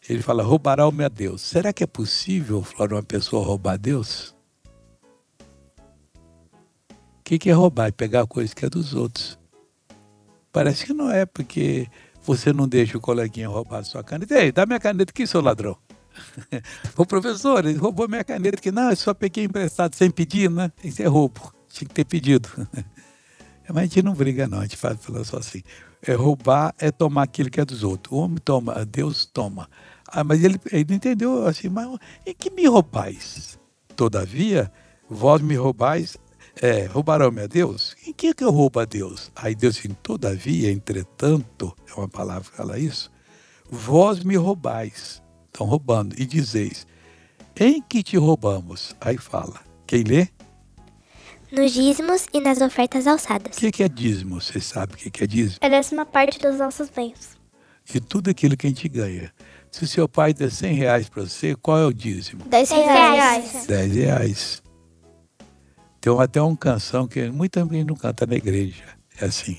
Ele 0.09 0.21
fala, 0.21 0.43
roubará 0.43 0.85
homem 0.85 1.07
a 1.07 1.09
Deus. 1.09 1.43
Será 1.43 1.73
que 1.73 1.85
é 1.85 1.87
possível, 1.87 2.65
Flora, 2.65 2.97
uma 2.97 3.05
pessoa 3.05 3.45
roubar 3.45 3.75
a 3.75 3.77
Deus? 3.77 4.35
O 6.91 7.23
que, 7.23 7.39
que 7.39 7.51
é 7.51 7.53
roubar? 7.53 7.87
É 7.87 7.93
pegar 7.93 8.23
a 8.23 8.27
coisa 8.27 8.53
que 8.53 8.65
é 8.65 8.69
dos 8.69 8.95
outros. 8.95 9.39
Parece 10.51 10.87
que 10.87 10.93
não 10.93 11.09
é, 11.09 11.25
porque 11.25 11.87
você 12.27 12.53
não 12.53 12.67
deixa 12.67 12.99
o 12.99 13.01
coleguinha 13.01 13.49
roubar 13.49 13.79
a 13.79 13.85
sua 13.85 14.03
caneta. 14.03 14.35
Ei, 14.35 14.51
dá 14.51 14.67
minha 14.67 14.81
caneta 14.81 15.11
aqui, 15.11 15.27
seu 15.27 15.41
ladrão. 15.41 15.77
o 16.97 17.07
professor, 17.07 17.65
ele 17.65 17.79
roubou 17.79 18.09
minha 18.09 18.25
caneta 18.25 18.57
aqui. 18.59 18.73
Não, 18.73 18.91
eu 18.91 18.97
só 18.97 19.15
peguei 19.15 19.45
emprestado 19.45 19.95
sem 19.95 20.11
pedir, 20.11 20.51
né? 20.51 20.73
Isso 20.83 21.01
é 21.03 21.07
roubo. 21.07 21.55
Tinha 21.69 21.87
que 21.87 21.95
ter 21.95 22.05
pedido. 22.05 22.49
Mas 23.69 23.77
a 23.77 23.83
gente 23.83 24.03
não 24.03 24.15
briga, 24.15 24.47
não. 24.47 24.59
A 24.59 24.63
gente 24.63 24.77
faz 24.77 24.99
só 25.25 25.39
assim. 25.39 25.63
É 26.03 26.15
roubar 26.15 26.75
é 26.79 26.91
tomar 26.91 27.23
aquilo 27.23 27.51
que 27.51 27.61
é 27.61 27.65
dos 27.65 27.83
outros. 27.83 28.17
O 28.17 28.21
homem 28.21 28.39
toma, 28.39 28.85
Deus 28.85 29.27
toma. 29.27 29.69
Ah, 30.09 30.23
mas 30.23 30.45
ele, 30.45 30.61
ele 30.71 30.95
entendeu 30.95 31.47
assim, 31.49 31.69
mas 31.69 31.89
em 32.25 32.33
que 32.33 32.49
me 32.49 32.65
roubais? 32.67 33.59
Todavia, 33.97 34.71
vós 35.11 35.43
me 35.43 35.57
roubais 35.57 36.17
é, 36.61 36.87
roubarão-me 36.87 37.43
a 37.43 37.47
Deus? 37.47 37.97
Em 38.07 38.13
que, 38.13 38.33
que 38.35 38.45
eu 38.45 38.51
roubo 38.51 38.81
a 38.81 38.85
Deus? 38.85 39.31
Aí 39.37 39.55
Deus 39.55 39.77
diz, 39.77 39.91
todavia, 40.03 40.71
entretanto, 40.71 41.77
é 41.89 41.95
uma 41.95 42.09
palavra 42.09 42.51
que 42.51 42.57
fala 42.57 42.79
isso, 42.79 43.11
vós 43.71 44.23
me 44.23 44.37
roubais, 44.37 45.23
estão 45.47 45.67
roubando, 45.67 46.15
e 46.19 46.25
dizeis, 46.25 46.87
em 47.59 47.83
que 47.83 48.03
te 48.03 48.17
roubamos? 48.17 48.95
Aí 49.01 49.19
fala, 49.19 49.61
quem 49.87 50.03
lê? 50.03 50.29
Nos 51.53 51.73
dízimos 51.73 52.27
e 52.33 52.41
nas 52.41 52.61
ofertas 52.61 53.07
alçadas. 53.07 53.57
O 53.57 53.61
que, 53.61 53.71
que 53.71 53.83
é 53.83 53.89
dízimo? 53.89 54.41
Você 54.41 54.61
sabe 54.61 54.95
o 54.95 54.97
que, 54.97 55.11
que 55.11 55.25
é 55.25 55.27
dízimo? 55.27 55.59
É 55.61 55.71
décima 55.71 56.05
parte 56.05 56.39
dos 56.39 56.57
nossos 56.57 56.91
bens. 56.91 57.37
De 57.85 58.01
tudo 58.01 58.31
aquilo 58.31 58.57
que 58.57 58.67
a 58.67 58.71
gente 58.71 58.89
ganha. 58.89 59.33
Se 59.71 59.85
o 59.85 59.87
seu 59.87 60.09
pai 60.09 60.35
der 60.35 60.51
100 60.51 60.75
reais 60.75 61.09
para 61.09 61.23
você, 61.23 61.55
qual 61.55 61.79
é 61.79 61.87
o 61.87 61.93
dízimo? 61.93 62.45
10 62.45 62.71
reais. 62.71 63.67
10 63.67 63.95
reais. 63.95 64.63
Tem 66.07 66.21
até 66.21 66.41
uma 66.41 66.57
canção 66.57 67.09
que 67.09 67.29
muita 67.31 67.63
gente 67.63 67.83
não 67.83 67.97
canta 67.97 68.25
na 68.25 68.37
igreja. 68.37 68.85
É 69.21 69.25
assim. 69.25 69.59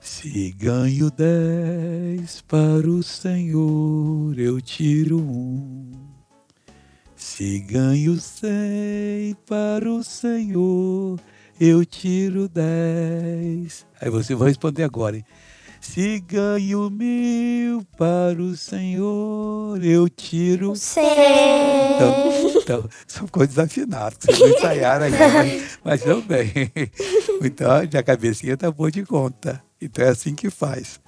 Se 0.00 0.52
ganho 0.52 1.10
dez 1.10 2.40
para 2.42 2.88
o 2.88 3.02
Senhor, 3.02 4.38
eu 4.38 4.60
tiro 4.60 5.18
um. 5.18 5.90
Se 7.16 7.58
ganho 7.58 8.16
cem 8.20 9.34
para 9.44 9.90
o 9.90 10.04
Senhor, 10.04 11.18
eu 11.60 11.84
tiro 11.84 12.48
dez. 12.48 13.84
Aí 14.00 14.08
você 14.08 14.36
vai 14.36 14.50
responder 14.50 14.84
agora, 14.84 15.16
hein? 15.16 15.24
Se 15.86 16.18
ganho 16.18 16.90
mil 16.90 17.84
para 17.96 18.40
o 18.42 18.56
Senhor, 18.56 19.84
eu 19.84 20.08
tiro. 20.08 20.74
Cem. 20.74 21.04
Então, 21.94 22.60
então, 22.62 22.88
são 23.06 23.28
coisas 23.28 23.58
afinadas. 23.58 24.18
Vocês 24.20 24.40
não 24.40 24.48
ensaiaram 24.48 25.04
ainda, 25.04 25.28
mas, 25.28 25.78
mas 25.84 26.06
eu 26.06 26.20
bem. 26.22 26.50
Então, 27.42 27.70
a 27.70 28.02
cabecinha 28.02 28.56
tá 28.56 28.70
boa 28.72 28.90
de 28.90 29.04
conta. 29.04 29.62
Então 29.80 30.04
é 30.04 30.08
assim 30.08 30.34
que 30.34 30.50
faz. 30.50 30.98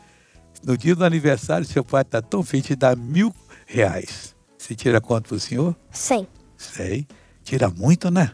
No 0.63 0.77
dia 0.77 0.95
do 0.95 1.05
aniversário, 1.05 1.67
seu 1.67 1.83
pai 1.83 2.03
está 2.03 2.21
tão 2.23 2.43
feliz 2.45 2.67
de 2.67 2.77
dar 2.77 2.97
mil 2.97 3.35
reais. 3.67 4.37
Você 4.57 4.75
tira 4.75 5.01
quanto 5.01 5.29
para 5.31 5.37
o 5.37 5.41
senhor? 5.41 5.75
Cem. 5.91 6.29
Sei. 6.57 7.07
Tira 7.43 7.69
muito, 7.71 8.11
né? 8.11 8.33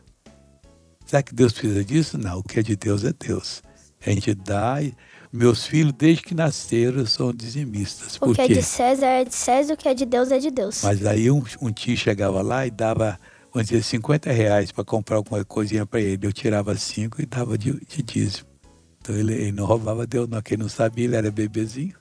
Será 1.07 1.23
que 1.23 1.35
Deus 1.35 1.53
precisa 1.53 1.85
disso? 1.85 2.19
Não, 2.19 2.41
o 2.41 2.43
que 2.43 2.59
é 2.59 2.63
de 2.63 2.77
Deus 2.77 3.05
é 3.05 3.13
Deus. 3.13 3.63
A 4.05 4.11
gente 4.11 4.35
dá. 4.35 4.83
e- 4.83 4.93
Meus 5.33 5.67
filhos, 5.67 5.95
desde 5.95 6.23
que 6.23 6.35
nasceram, 6.35 7.07
são 7.07 7.33
dizimistas. 7.33 8.17
O 8.17 8.21
Por 8.21 8.35
que 8.35 8.43
é 8.43 8.47
quê? 8.49 8.55
de 8.55 8.63
César 8.63 9.07
é 9.07 9.25
de 9.25 9.35
César, 9.35 9.73
o 9.73 9.77
que 9.79 9.89
é 9.89 9.95
de 9.95 10.05
Deus 10.05 10.31
é 10.31 10.39
de 10.39 10.51
Deus. 10.51 10.83
Mas 10.83 11.07
aí 11.07 11.31
um, 11.31 11.43
um 11.63 11.73
tio 11.73 11.97
chegava 11.97 12.43
lá 12.43 12.67
e 12.67 12.71
dava, 12.71 13.19
vamos 13.51 13.71
dizer, 13.71 13.83
50 13.83 14.31
reais 14.31 14.71
para 14.71 14.85
comprar 14.85 15.17
alguma 15.17 15.43
coisinha 15.43 15.87
para 15.87 16.01
ele. 16.01 16.27
Eu 16.27 16.33
tirava 16.35 16.77
cinco 16.77 17.23
e 17.23 17.25
dava 17.25 17.57
de, 17.57 17.73
de 17.73 18.03
dízimo. 18.03 18.47
Então 19.01 19.17
ele, 19.17 19.33
ele 19.33 19.53
não 19.53 19.65
roubava 19.65 20.07
Deus, 20.07 20.29
não. 20.29 20.43
Quem 20.43 20.59
não 20.59 20.69
sabia, 20.69 21.07
ele 21.07 21.17
era 21.17 21.31
bebezinho. 21.31 21.97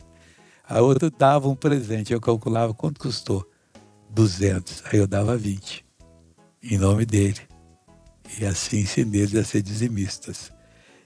A 0.68 0.82
outra 0.82 1.10
dava 1.10 1.48
um 1.48 1.56
presente. 1.56 2.12
Eu 2.12 2.20
calculava 2.20 2.74
quanto 2.74 3.00
custou. 3.00 3.50
200. 4.10 4.84
Aí 4.92 5.00
eu 5.00 5.08
dava 5.08 5.38
20. 5.38 5.86
Em 6.64 6.78
nome 6.78 7.06
dele. 7.06 7.40
E 8.40 8.46
assim 8.46 8.80
ensinei 8.80 9.22
eles 9.22 9.36
a 9.36 9.44
ser 9.46 9.62
dizimistas. 9.62 10.52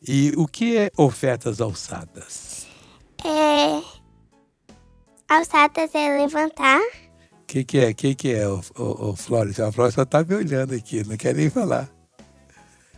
E 0.07 0.33
o 0.37 0.47
que 0.47 0.77
é 0.77 0.91
ofertas 0.97 1.59
alçadas? 1.61 2.67
É. 3.23 3.81
Alçadas 5.27 5.93
é 5.95 6.17
levantar. 6.17 6.79
O 6.79 7.45
que, 7.47 7.63
que 7.63 7.79
é? 7.79 7.89
O 7.89 7.95
que, 7.95 8.15
que 8.15 8.33
é, 8.33 8.47
o, 8.47 8.61
o, 8.77 9.09
o 9.09 9.15
Flores? 9.15 9.59
A 9.59 9.71
Flores 9.71 9.95
só 9.95 10.03
está 10.03 10.23
me 10.23 10.35
olhando 10.35 10.73
aqui, 10.73 11.03
não 11.07 11.17
quer 11.17 11.33
nem 11.33 11.49
falar. 11.49 11.89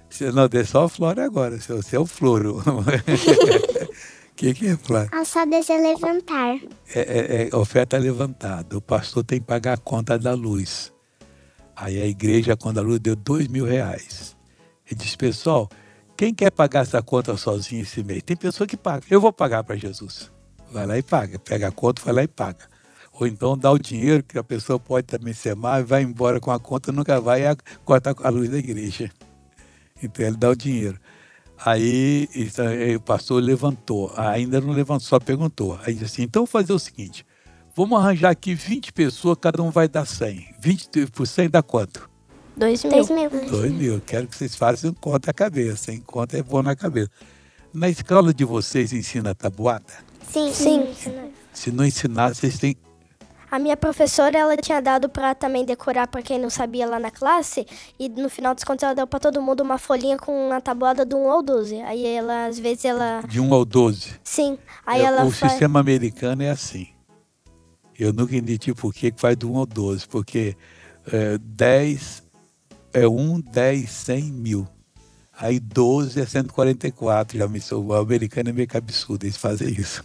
Você, 0.10 0.32
não, 0.32 0.48
é 0.52 0.64
só 0.64 0.86
a 0.86 0.90
Flora 0.90 1.26
agora, 1.26 1.58
é 1.92 2.00
o 2.00 2.06
Floro. 2.06 2.60
O 2.60 2.84
que, 4.36 4.54
que 4.54 4.68
é, 4.68 4.78
Flora? 4.78 5.10
Alçadas 5.12 5.70
é 5.70 5.78
levantar. 5.80 6.56
É, 6.94 7.00
é- 7.00 7.50
é 7.52 7.56
oferta 7.56 7.98
levantada. 7.98 8.78
O 8.78 8.82
pastor 8.82 9.24
tem 9.24 9.40
que 9.40 9.46
pagar 9.46 9.74
a 9.74 9.78
conta 9.78 10.18
da 10.18 10.34
luz. 10.34 10.94
Aí 11.76 12.02
a 12.02 12.06
igreja, 12.06 12.56
quando 12.58 12.80
a 12.80 12.82
luz 12.82 13.00
deu 13.00 13.16
dois 13.16 13.48
mil 13.48 13.66
reais. 13.66 14.36
Ele 14.90 14.96
disse, 15.00 15.18
pessoal, 15.18 15.70
quem 16.18 16.34
quer 16.34 16.52
pagar 16.52 16.82
essa 16.82 17.02
conta 17.02 17.38
sozinho 17.38 17.84
esse 17.84 18.04
mês? 18.04 18.24
Tem 18.24 18.36
pessoa 18.36 18.68
que 18.68 18.76
paga. 18.76 19.06
Eu 19.10 19.22
vou 19.22 19.32
pagar 19.32 19.64
para 19.64 19.76
Jesus. 19.76 20.32
Vai 20.72 20.86
lá 20.86 20.98
e 20.98 21.04
paga. 21.04 21.38
Pega 21.40 21.68
a 21.68 21.72
conta, 21.72 22.02
vai 22.04 22.14
lá 22.14 22.24
e 22.24 22.28
paga. 22.28 22.66
Ou 23.14 23.26
então 23.28 23.58
dá 23.58 23.72
o 23.72 23.80
dinheiro, 23.80 24.24
que 24.24 24.38
a 24.38 24.44
pessoa 24.44 24.80
pode 24.80 25.08
também 25.08 25.34
ser 25.34 25.56
má 25.56 25.80
e 25.80 25.84
vai 25.84 26.02
embora 26.04 26.40
com 26.40 26.52
a 26.52 26.60
conta, 26.60 26.92
nunca 26.92 27.20
vai 27.22 27.46
a- 27.46 27.56
cortar 27.86 28.16
a 28.24 28.30
luz 28.30 28.50
da 28.50 28.58
igreja. 28.58 29.12
Então 30.02 30.26
ele 30.26 30.38
dá 30.38 30.50
o 30.50 30.56
dinheiro. 30.56 31.00
Aí, 31.66 32.30
aí 32.60 32.96
o 32.96 33.02
pastor 33.02 33.42
levantou, 33.42 34.14
ainda 34.16 34.62
não 34.62 34.72
levantou, 34.72 35.08
só 35.08 35.20
perguntou. 35.20 35.80
Aí 35.84 35.94
disse 35.94 36.06
assim: 36.06 36.22
então 36.24 36.42
vou 36.42 36.48
fazer 36.48 36.74
o 36.74 36.78
seguinte: 36.80 37.26
vamos 37.76 37.98
arranjar 37.98 38.30
aqui 38.30 38.54
20 38.54 38.94
pessoas, 38.94 39.38
cada 39.42 39.64
um 39.64 39.72
vai 39.72 39.88
dar 39.88 40.06
100. 40.06 40.54
20 40.60 41.08
por 41.08 41.26
100 41.26 41.50
dá 41.50 41.64
quanto? 41.64 42.07
Dois 42.58 42.84
mil. 42.84 42.92
Dois 42.94 43.10
mil. 43.10 43.30
2 43.30 43.72
mil. 43.72 44.02
Quero 44.02 44.28
que 44.28 44.36
vocês 44.36 44.56
façam 44.56 44.94
conta 44.94 45.32
a 45.32 45.34
cabeça, 45.34 45.92
hein? 45.92 46.02
Conta 46.06 46.38
é 46.38 46.42
bom 46.44 46.64
na 46.64 46.76
cabeça. 46.76 47.12
Na 47.74 47.88
escola 47.88 48.34
de 48.34 48.44
vocês 48.44 48.92
ensina 48.92 49.36
tabuada? 49.36 49.94
Sim. 50.28 50.52
Sim. 50.52 50.88
Se 51.54 51.72
não 51.72 51.86
ensinar, 51.86 52.34
vocês 52.34 52.58
têm. 52.58 52.76
A 53.50 53.60
minha 53.60 53.78
professora, 53.78 54.38
ela 54.38 54.58
tinha 54.58 54.82
dado 54.82 55.08
pra 55.08 55.34
também 55.34 55.64
decorar 55.64 56.08
pra 56.08 56.22
quem 56.22 56.38
não 56.38 56.50
sabia 56.50 56.86
lá 56.86 57.00
na 57.00 57.10
classe. 57.12 57.66
E 57.98 58.10
no 58.10 58.30
final 58.30 58.54
dos 58.54 58.64
contos, 58.66 58.84
ela 58.84 58.94
deu 58.94 59.08
pra 59.08 59.20
todo 59.20 59.42
mundo 59.42 59.62
uma 59.62 59.78
folhinha 59.78 60.18
com 60.18 60.48
uma 60.48 60.60
tabuada 60.60 61.06
do 61.06 61.16
1 61.16 61.32
ao 61.32 61.42
12. 61.42 61.82
Aí 61.82 62.06
ela, 62.06 62.48
às 62.48 62.60
vezes, 62.60 62.84
ela... 62.84 63.22
De 63.26 63.40
1 63.40 63.54
ao 63.54 63.64
12. 63.64 64.20
Sim. 64.24 64.58
Aí 64.86 65.02
É, 65.02 65.06
ela 65.06 65.24
o 65.24 65.32
faz... 65.32 65.52
sistema 65.54 65.80
americano 65.80 66.44
é 66.44 66.50
assim. 66.50 66.90
Eu 67.98 68.12
nunca 68.12 68.36
entendi 68.36 68.74
por 68.74 68.94
que 68.94 69.12
que 69.12 69.22
faz 69.22 69.38
do 69.38 69.50
1 69.52 69.58
ao 69.58 69.66
12, 69.66 70.08
porque 70.10 70.58
é, 71.12 71.38
10 71.38 72.24
é 72.98 73.08
1, 73.08 73.42
10, 73.42 73.90
100 73.90 74.24
mil. 74.32 74.68
Aí 75.40 75.60
12 75.60 76.20
é 76.20 76.26
144. 76.26 77.38
Já 77.38 77.48
me 77.48 77.62
sou, 77.62 77.86
o 77.86 77.94
americano 77.94 78.50
é 78.50 78.54
meio 78.54 78.68
cabeçudo, 78.68 79.26
eles 79.26 79.38
fazem 79.38 79.70
isso. 79.70 80.04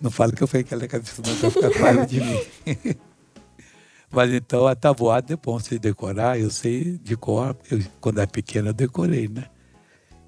Não 0.00 0.10
falo 0.10 0.32
que 0.32 0.42
eu 0.42 0.46
falei 0.46 0.64
que 0.64 0.74
ela 0.74 0.84
é 0.84 0.88
cabeçuda, 0.88 1.30
não, 1.30 1.38
pra 1.38 1.50
ficar 1.50 1.70
claro 1.70 2.06
de 2.06 2.20
mim. 2.20 2.40
Mas 4.10 4.30
então 4.30 4.66
a 4.66 4.74
tabuada 4.74 5.32
é 5.32 5.36
bom 5.36 5.58
você 5.58 5.78
decorar, 5.78 6.38
eu 6.38 6.50
sei 6.50 6.98
de 6.98 7.16
cor, 7.16 7.56
eu, 7.70 7.80
quando 7.98 8.18
era 8.18 8.26
pequeno 8.26 8.68
eu 8.68 8.74
decorei, 8.74 9.26
né? 9.26 9.46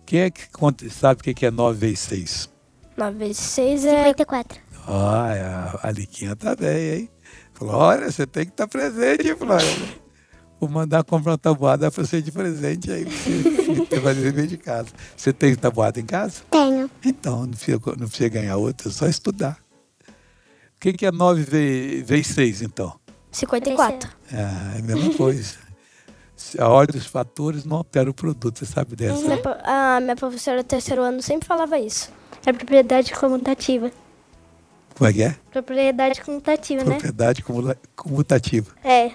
Quem 0.07 0.21
é 0.21 0.31
que 0.31 0.49
conta- 0.51 0.89
sabe 0.89 1.21
o 1.21 1.25
que 1.25 1.35
que 1.35 1.45
é 1.45 1.51
9 1.51 1.79
vezes 1.79 1.99
6? 2.01 2.51
9 2.97 3.19
vezes 3.19 3.37
6 3.39 3.85
é... 3.85 4.05
54. 4.05 4.61
Ah, 4.87 5.79
a 5.83 5.89
Aliquinha 5.89 6.35
tá 6.35 6.55
bem, 6.57 6.95
hein? 6.95 7.11
Flora, 7.53 8.11
você 8.11 8.27
tem 8.27 8.45
que 8.47 8.53
estar 8.53 8.67
presente, 8.69 9.35
Flora. 9.35 9.65
Vou 10.61 10.69
mandar 10.71 11.05
comprar 11.05 11.33
uma 11.33 11.39
tabuada 11.39 11.91
para 11.91 12.05
você 12.05 12.23
de 12.23 12.31
presente 12.33 12.91
aí, 12.91 13.05
você 13.05 13.87
ter 13.87 14.01
fazer 14.01 14.21
dever 14.23 14.47
de 14.47 14.57
casa. 14.57 14.89
Você 15.17 15.33
tem 15.33 15.55
tabuada 15.55 16.01
em 16.01 16.07
casa? 16.07 16.43
Tenho. 16.51 16.91
Então, 17.05 17.41
não 17.43 17.51
precisa, 17.51 17.81
não 17.99 18.09
precisa 18.09 18.29
ganhar 18.29 18.57
outra, 18.57 18.89
é 18.89 18.93
só 18.93 19.07
estudar. 19.07 19.59
O 20.09 20.81
que, 20.81 20.93
que 20.93 21.07
é 21.07 21.13
9 21.13 21.43
ve- 21.43 22.03
vezes 22.07 22.29
6, 22.29 22.63
então? 22.63 22.95
54. 23.33 24.09
Ah, 24.33 24.73
é 24.77 24.79
a 24.79 24.83
mesma 24.83 25.13
coisa. 25.15 25.55
A 26.59 26.69
ordem 26.69 26.99
dos 27.01 27.07
fatores 27.09 27.65
não 27.65 27.79
altera 27.79 28.09
o 28.09 28.15
produto, 28.15 28.59
você 28.59 28.67
sabe 28.67 28.95
dessa. 28.97 29.21
Minha 29.23 29.39
pro- 29.39 29.57
A 29.65 29.99
minha 30.01 30.17
professora 30.17 30.63
do 30.63 30.67
terceiro 30.67 31.03
ano 31.03 31.21
sempre 31.23 31.47
falava 31.47 31.79
isso. 31.79 32.11
É 32.47 32.53
propriedade 32.53 33.13
comutativa. 33.15 33.91
Como 34.95 35.11
é 35.11 35.13
que 35.13 35.23
é? 35.23 35.37
Propriedade 35.51 36.21
comutativa, 36.23 36.85
né? 36.85 36.91
Propriedade 36.91 37.43
comutativa. 37.97 38.71
É, 38.85 39.11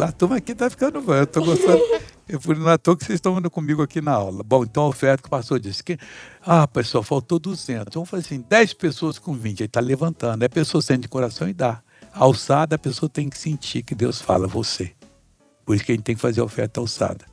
A 0.00 0.12
turma 0.12 0.36
aqui 0.36 0.54
tá 0.54 0.70
ficando 0.70 1.00
boa. 1.00 1.18
Eu 1.18 1.26
tô 1.26 1.44
gostando. 1.44 1.82
Eu 2.28 2.40
fui 2.40 2.54
é 2.62 2.70
à 2.70 2.76
toa 2.76 2.96
que 2.96 3.04
vocês 3.04 3.16
estão 3.16 3.38
indo 3.38 3.50
comigo 3.50 3.82
aqui 3.82 4.00
na 4.00 4.12
aula. 4.12 4.42
Bom, 4.42 4.62
então 4.62 4.86
oferta 4.86 5.22
que 5.22 5.28
o 5.28 5.30
pastor 5.30 5.58
disse 5.58 5.82
que. 5.82 5.98
Ah, 6.44 6.66
pessoal, 6.68 7.02
faltou 7.02 7.38
200. 7.38 7.94
Vamos 7.94 8.08
fazer 8.08 8.26
assim: 8.26 8.44
10 8.48 8.74
pessoas 8.74 9.18
com 9.18 9.32
20. 9.32 9.62
Aí 9.62 9.68
tá 9.68 9.80
levantando. 9.80 10.42
A 10.42 10.48
pessoa 10.48 10.82
sente 10.82 11.02
de 11.02 11.08
coração 11.08 11.48
e 11.48 11.54
dá. 11.54 11.82
Alçada, 12.12 12.76
a 12.76 12.78
pessoa 12.78 13.08
tem 13.08 13.28
que 13.28 13.38
sentir 13.38 13.82
que 13.82 13.94
Deus 13.94 14.20
fala, 14.20 14.46
você. 14.46 14.92
Por 15.64 15.74
isso 15.74 15.84
que 15.84 15.92
a 15.92 15.94
gente 15.94 16.04
tem 16.04 16.14
que 16.14 16.20
fazer 16.20 16.40
a 16.40 16.44
oferta 16.44 16.80
alçada. 16.80 17.24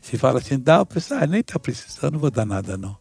Se 0.00 0.16
fala 0.16 0.38
assim, 0.38 0.58
dá, 0.58 0.82
o 0.82 0.86
pessoal 0.86 1.20
ah, 1.22 1.26
nem 1.26 1.42
tá 1.42 1.58
precisando, 1.58 2.14
não 2.14 2.20
vou 2.20 2.30
dar 2.30 2.44
nada, 2.44 2.76
não. 2.76 2.96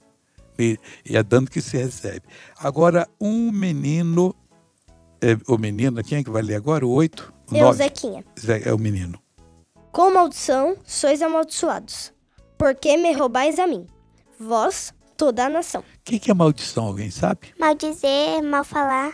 E, 0.57 0.77
e 1.05 1.15
é 1.15 1.23
dando 1.23 1.49
que 1.49 1.61
se 1.61 1.77
recebe. 1.77 2.21
Agora, 2.57 3.07
um 3.19 3.51
menino. 3.51 4.35
É, 5.21 5.37
o 5.47 5.57
menino, 5.57 6.03
quem 6.03 6.19
é 6.19 6.23
que 6.23 6.29
vai 6.29 6.41
ler 6.41 6.55
agora? 6.55 6.85
O 6.85 6.91
8? 7.57 7.69
O? 7.69 7.73
Zequinha. 7.73 8.25
Zé- 8.39 8.61
É 8.69 8.73
o 8.73 8.77
menino. 8.77 9.19
Com 9.91 10.13
maldição 10.13 10.77
sois 10.85 11.21
amaldiçoados, 11.21 12.13
porque 12.57 12.95
me 12.97 13.11
roubais 13.13 13.57
a 13.57 13.65
mim, 13.65 13.87
vós, 14.39 14.93
toda 15.17 15.45
a 15.45 15.49
nação. 15.49 15.81
O 15.81 15.85
que, 16.03 16.19
que 16.19 16.29
é 16.29 16.33
maldição? 16.33 16.85
Alguém 16.85 17.09
sabe? 17.09 17.53
Maldizer, 17.59 18.43
mal 18.43 18.63
falar. 18.63 19.13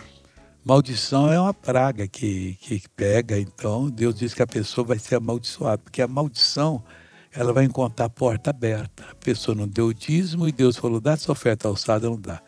Maldição 0.63 1.31
é 1.31 1.39
uma 1.39 1.53
praga 1.53 2.07
que, 2.07 2.55
que 2.59 2.81
pega, 2.95 3.37
então 3.39 3.89
Deus 3.89 4.15
diz 4.15 4.33
que 4.33 4.41
a 4.41 4.47
pessoa 4.47 4.85
vai 4.85 4.97
ser 4.99 5.15
amaldiçoada, 5.15 5.77
porque 5.77 6.01
a 6.01 6.07
maldição 6.07 6.83
ela 7.31 7.53
vai 7.53 7.65
encontrar 7.65 8.05
a 8.05 8.09
porta 8.09 8.49
aberta. 8.49 9.05
A 9.11 9.15
pessoa 9.15 9.53
não 9.55 9.67
deu 9.67 9.87
o 9.87 9.93
dízimo 9.93 10.47
e 10.47 10.51
Deus 10.51 10.75
falou: 10.75 10.99
dá 10.99 11.11
essa 11.13 11.31
oferta 11.31 11.67
alçada, 11.67 12.09
não 12.09 12.19
dá. 12.19 12.41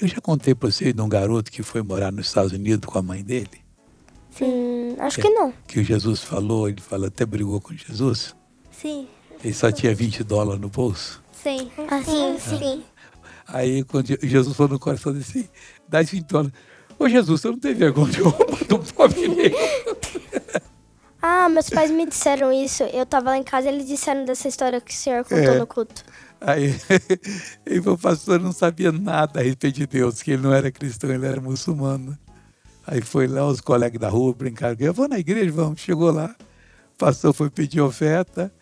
Eu 0.00 0.06
já 0.06 0.20
contei 0.20 0.54
para 0.54 0.70
vocês 0.70 0.92
de 0.92 1.00
um 1.00 1.08
garoto 1.08 1.50
que 1.50 1.62
foi 1.62 1.82
morar 1.82 2.12
nos 2.12 2.26
Estados 2.26 2.52
Unidos 2.52 2.86
com 2.90 2.98
a 2.98 3.02
mãe 3.02 3.22
dele, 3.24 3.62
Hum, 4.44 4.96
acho 4.98 5.20
que 5.20 5.28
não. 5.30 5.52
que 5.66 5.80
o 5.80 5.84
Jesus 5.84 6.20
falou, 6.22 6.68
ele 6.68 6.80
falou, 6.80 7.06
até 7.08 7.24
brigou 7.24 7.60
com 7.60 7.74
Jesus. 7.74 8.34
Sim, 8.70 9.08
Ele 9.42 9.54
só 9.54 9.70
tinha 9.72 9.94
20 9.94 10.22
dólares 10.24 10.60
no 10.60 10.68
bolso. 10.68 11.22
sim. 11.32 11.70
Ah, 11.90 12.02
sim, 12.02 12.36
sim. 12.38 12.84
Aí 13.48 13.82
quando 13.84 14.08
Je- 14.08 14.18
Jesus 14.22 14.56
falou 14.56 14.72
no 14.72 14.78
coração 14.78 15.12
dele 15.12 15.24
assim, 15.28 15.48
dá 15.88 16.02
20 16.02 16.26
dólares. 16.26 16.52
Ô 16.98 17.08
Jesus, 17.08 17.40
você 17.40 17.48
não 17.48 17.58
tem 17.58 17.74
vergonha 17.74 18.10
de 18.12 18.20
roubar 18.20 18.64
do 18.64 18.78
pobre 18.92 19.28
negro? 19.28 19.58
Ah, 21.28 21.48
meus 21.48 21.68
pais 21.68 21.90
me 21.90 22.06
disseram 22.06 22.52
isso. 22.52 22.84
Eu 22.84 23.04
tava 23.04 23.30
lá 23.30 23.38
em 23.38 23.42
casa 23.42 23.68
e 23.68 23.74
eles 23.74 23.88
disseram 23.88 24.24
dessa 24.24 24.46
história 24.46 24.80
que 24.80 24.92
o 24.92 24.94
senhor 24.96 25.24
contou 25.24 25.54
É. 25.54 25.58
no 25.58 25.66
culto. 25.66 26.04
Aí 26.40 26.72
ele 27.66 27.82
falou, 27.82 27.98
pastor, 27.98 28.38
não 28.38 28.52
sabia 28.52 28.92
nada 28.92 29.40
a 29.40 29.42
respeito 29.42 29.74
de 29.76 29.86
Deus, 29.88 30.22
que 30.22 30.32
ele 30.32 30.42
não 30.42 30.52
era 30.52 30.70
cristão, 30.70 31.10
ele 31.10 31.26
era 31.26 31.40
muçulmano. 31.40 32.16
Aí 32.86 33.00
foi 33.00 33.26
lá, 33.26 33.46
os 33.46 33.60
colegas 33.60 34.00
da 34.00 34.08
rua 34.08 34.32
brincaram, 34.32 34.76
eu 34.78 34.94
vou 34.94 35.08
na 35.08 35.18
igreja, 35.18 35.50
vamos. 35.50 35.80
Chegou 35.80 36.10
lá, 36.12 36.34
pastor 36.96 37.34
foi 37.34 37.50
pedir 37.50 37.80
oferta 37.80 38.52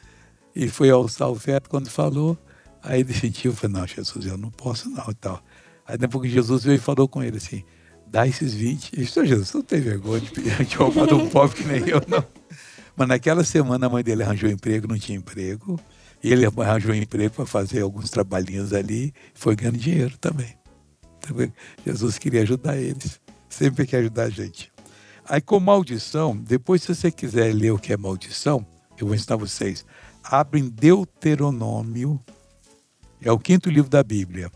e 0.56 0.68
foi 0.68 0.90
alçar 0.90 1.28
a 1.28 1.30
oferta 1.30 1.68
quando 1.68 1.90
falou. 1.90 2.38
Aí 2.82 3.04
eu 3.44 3.52
falei, 3.52 3.76
não, 3.76 3.86
Jesus, 3.86 4.26
eu 4.26 4.38
não 4.38 4.50
posso 4.50 4.88
não 4.88 5.10
e 5.10 5.14
tal. 5.14 5.42
Aí 5.86 5.98
depois 5.98 6.22
que 6.22 6.34
Jesus 6.34 6.64
veio 6.64 6.76
e 6.76 6.78
falou 6.78 7.06
com 7.06 7.22
ele 7.22 7.36
assim, 7.36 7.62
dá 8.06 8.26
esses 8.26 8.54
20. 8.54 8.92
Ele 8.94 9.04
disse, 9.04 9.26
Jesus, 9.26 9.52
não 9.52 9.62
tem 9.62 9.80
vergonha 9.80 10.20
de 10.20 10.30
pedir 10.30 10.56
de 10.64 10.76
roubar 10.76 11.12
um 11.12 11.28
pobre 11.28 11.56
que 11.56 11.64
nem 11.64 11.86
eu, 11.88 12.00
não. 12.08 12.24
Mas 12.96 13.08
naquela 13.08 13.42
semana 13.44 13.86
a 13.86 13.90
mãe 13.90 14.04
dele 14.04 14.22
arranjou 14.22 14.48
emprego, 14.48 14.86
não 14.86 14.98
tinha 14.98 15.18
emprego. 15.18 15.78
E 16.22 16.32
ele 16.32 16.46
arranjou 16.46 16.94
emprego 16.94 17.34
para 17.34 17.44
fazer 17.44 17.82
alguns 17.82 18.08
trabalhinhos 18.08 18.72
ali, 18.72 19.12
foi 19.34 19.54
ganhando 19.54 19.76
dinheiro 19.76 20.16
também. 20.18 20.56
Então, 21.18 21.52
Jesus 21.84 22.18
queria 22.18 22.42
ajudar 22.42 22.76
eles, 22.76 23.20
sempre 23.54 23.86
quer 23.86 23.98
ajudar 23.98 24.24
a 24.24 24.30
gente. 24.30 24.72
Aí 25.26 25.40
com 25.40 25.58
maldição, 25.58 26.36
depois 26.36 26.82
se 26.82 26.94
você 26.94 27.10
quiser 27.10 27.54
ler 27.54 27.72
o 27.72 27.78
que 27.78 27.92
é 27.92 27.96
maldição, 27.96 28.66
eu 28.98 29.06
vou 29.06 29.14
ensinar 29.14 29.36
vocês. 29.36 29.86
Abrem 30.22 30.68
Deuteronômio, 30.68 32.20
é 33.22 33.32
o 33.32 33.38
quinto 33.38 33.70
livro 33.70 33.88
da 33.88 34.02
Bíblia. 34.02 34.50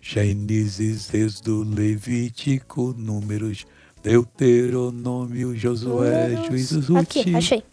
Gênesis, 0.00 1.12
Êxodo, 1.12 1.62
Levítico, 1.62 2.94
Números, 2.96 3.66
Deuteronômio, 4.02 5.56
Josué, 5.56 6.46
Juízes, 6.46 6.88
Ruth. 6.88 6.98
Aqui, 6.98 7.34
achei. 7.34 7.64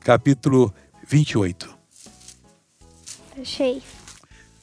Capítulo 0.00 0.72
28. 1.08 1.78
Achei. 3.40 3.82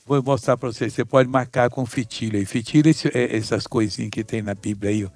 Vou 0.09 0.23
mostrar 0.23 0.57
para 0.57 0.71
vocês. 0.71 0.91
Você 0.91 1.05
pode 1.05 1.29
marcar 1.29 1.69
com 1.69 1.85
fitilho 1.85 2.39
aí. 2.39 2.43
Fitilho 2.43 2.89
é 3.13 3.37
essas 3.37 3.67
coisinhas 3.67 4.09
que 4.09 4.23
tem 4.23 4.41
na 4.41 4.55
Bíblia 4.55 4.89
aí. 4.89 5.05
Ó. 5.05 5.09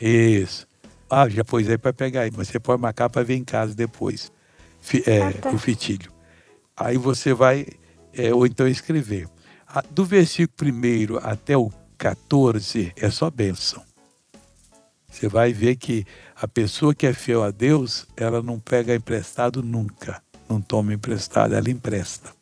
Isso. 0.00 0.66
Ah, 1.08 1.28
já 1.28 1.44
pôs 1.44 1.70
aí 1.70 1.78
para 1.78 1.92
pegar 1.92 2.22
aí, 2.22 2.32
mas 2.36 2.48
você 2.48 2.58
pode 2.58 2.82
marcar 2.82 3.08
para 3.08 3.22
ver 3.22 3.36
em 3.36 3.44
casa 3.44 3.76
depois. 3.76 4.32
É, 5.06 5.22
ah, 5.22 5.32
tá. 5.32 5.50
O 5.50 5.58
fitilho. 5.58 6.12
Aí 6.76 6.96
você 6.98 7.32
vai, 7.32 7.64
é, 8.12 8.34
ou 8.34 8.44
então 8.44 8.66
escrever. 8.66 9.28
Do 9.88 10.04
versículo 10.04 10.68
1 10.68 11.18
até 11.22 11.56
o 11.56 11.70
14 11.96 12.92
é 12.96 13.08
só 13.08 13.30
bênção. 13.30 13.84
Você 15.08 15.28
vai 15.28 15.52
ver 15.52 15.76
que 15.76 16.04
a 16.34 16.48
pessoa 16.48 16.92
que 16.92 17.06
é 17.06 17.12
fiel 17.12 17.44
a 17.44 17.52
Deus, 17.52 18.04
ela 18.16 18.42
não 18.42 18.58
pega 18.58 18.96
emprestado 18.96 19.62
nunca. 19.62 20.20
Não 20.48 20.60
toma 20.60 20.92
emprestado, 20.92 21.54
ela 21.54 21.70
empresta. 21.70 22.39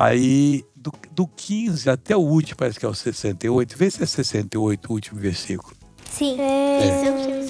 Aí, 0.00 0.64
do, 0.74 0.90
do 1.12 1.26
15 1.26 1.90
até 1.90 2.16
o 2.16 2.20
último, 2.20 2.56
parece 2.56 2.80
que 2.80 2.86
é 2.86 2.88
o 2.88 2.94
68. 2.94 3.76
Vê 3.76 3.90
se 3.90 4.02
é 4.02 4.06
68 4.06 4.88
o 4.88 4.94
último 4.94 5.20
versículo. 5.20 5.76
Sim. 6.10 6.40
É. 6.40 6.86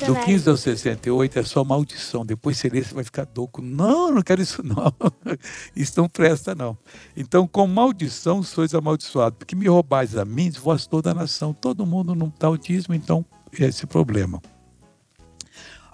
é. 0.03 0.05
Do 0.05 0.17
15 0.17 0.51
ao 0.51 0.57
68 0.57 1.39
é 1.39 1.43
só 1.45 1.63
maldição. 1.63 2.27
Depois 2.27 2.59
você 2.59 2.69
lê, 2.69 2.83
você 2.83 2.93
vai 2.93 3.05
ficar 3.05 3.29
louco. 3.37 3.63
Não, 3.63 4.11
não 4.11 4.21
quero 4.21 4.43
isso 4.43 4.65
não. 4.65 4.93
Isso 5.77 5.93
não 5.97 6.09
presta 6.09 6.53
não. 6.53 6.77
Então, 7.17 7.47
com 7.47 7.69
maldição 7.69 8.43
sois 8.43 8.75
amaldiçoados. 8.75 9.39
Porque 9.39 9.55
me 9.55 9.69
roubais 9.69 10.17
a 10.17 10.25
mim, 10.25 10.51
vós 10.51 10.89
toda 10.89 11.13
a 11.13 11.15
nação. 11.15 11.53
Todo 11.53 11.87
mundo 11.87 12.17
não 12.17 12.33
dá 12.37 12.51
o 12.51 12.59
dízimo, 12.59 12.97
então 12.97 13.25
é 13.61 13.67
esse 13.67 13.87
problema. 13.87 14.43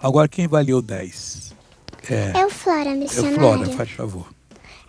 Agora, 0.01 0.27
quem 0.27 0.47
valeu 0.47 0.81
10? 0.81 1.53
É, 2.09 2.39
é 2.39 2.45
o 2.47 2.49
Flora, 2.49 2.95
missionário. 2.95 3.35
É 3.35 3.37
o 3.37 3.39
Flora, 3.39 3.69
faz 3.77 3.91
favor. 3.91 4.36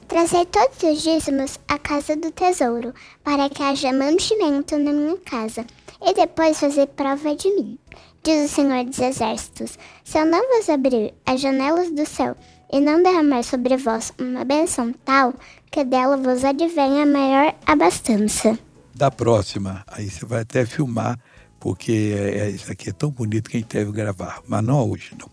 Trazer 0.09 0.47
todos 0.47 0.83
os 0.83 1.03
dízimos 1.03 1.61
à 1.69 1.79
casa 1.79 2.17
do 2.17 2.33
tesouro, 2.33 2.95
para 3.23 3.51
que 3.51 3.63
haja 3.63 3.93
mantimento 3.93 4.79
na 4.79 4.91
minha 4.91 5.19
casa, 5.19 5.67
e 6.01 6.15
depois 6.15 6.59
fazer 6.59 6.87
prova 6.87 7.37
de 7.37 7.55
mim. 7.55 7.79
Diz 8.25 8.51
o 8.51 8.55
Senhor 8.55 8.87
dos 8.87 8.99
Exércitos: 8.99 9.79
Se 10.03 10.19
eu 10.19 10.25
não 10.25 10.41
vos 10.49 10.71
abrir 10.71 11.13
as 11.27 11.43
janelas 11.43 11.91
do 11.91 12.07
céu 12.07 12.35
e 12.73 12.81
não 12.81 13.03
derramar 13.03 13.43
sobre 13.43 13.77
vós 13.77 14.11
uma 14.19 14.47
bênção 14.47 14.95
tal, 15.05 15.35
que 15.71 15.85
dela 15.85 16.17
vos 16.17 16.43
advenha 16.43 17.05
maior 17.05 17.55
abastança. 17.67 18.59
Da 18.95 19.11
próxima, 19.11 19.85
aí 19.87 20.09
você 20.09 20.25
vai 20.25 20.41
até 20.41 20.65
filmar, 20.65 21.19
porque 21.61 22.15
é, 22.17 22.39
é, 22.39 22.51
isso 22.51 22.73
aqui 22.73 22.89
é 22.89 22.93
tão 22.93 23.11
bonito 23.11 23.51
que 23.51 23.59
a 23.59 23.61
gente 23.61 23.77
deve 23.77 23.93
gravar, 23.93 24.41
mas 24.49 24.65
não 24.65 24.91
hoje, 24.91 25.15
não. 25.21 25.31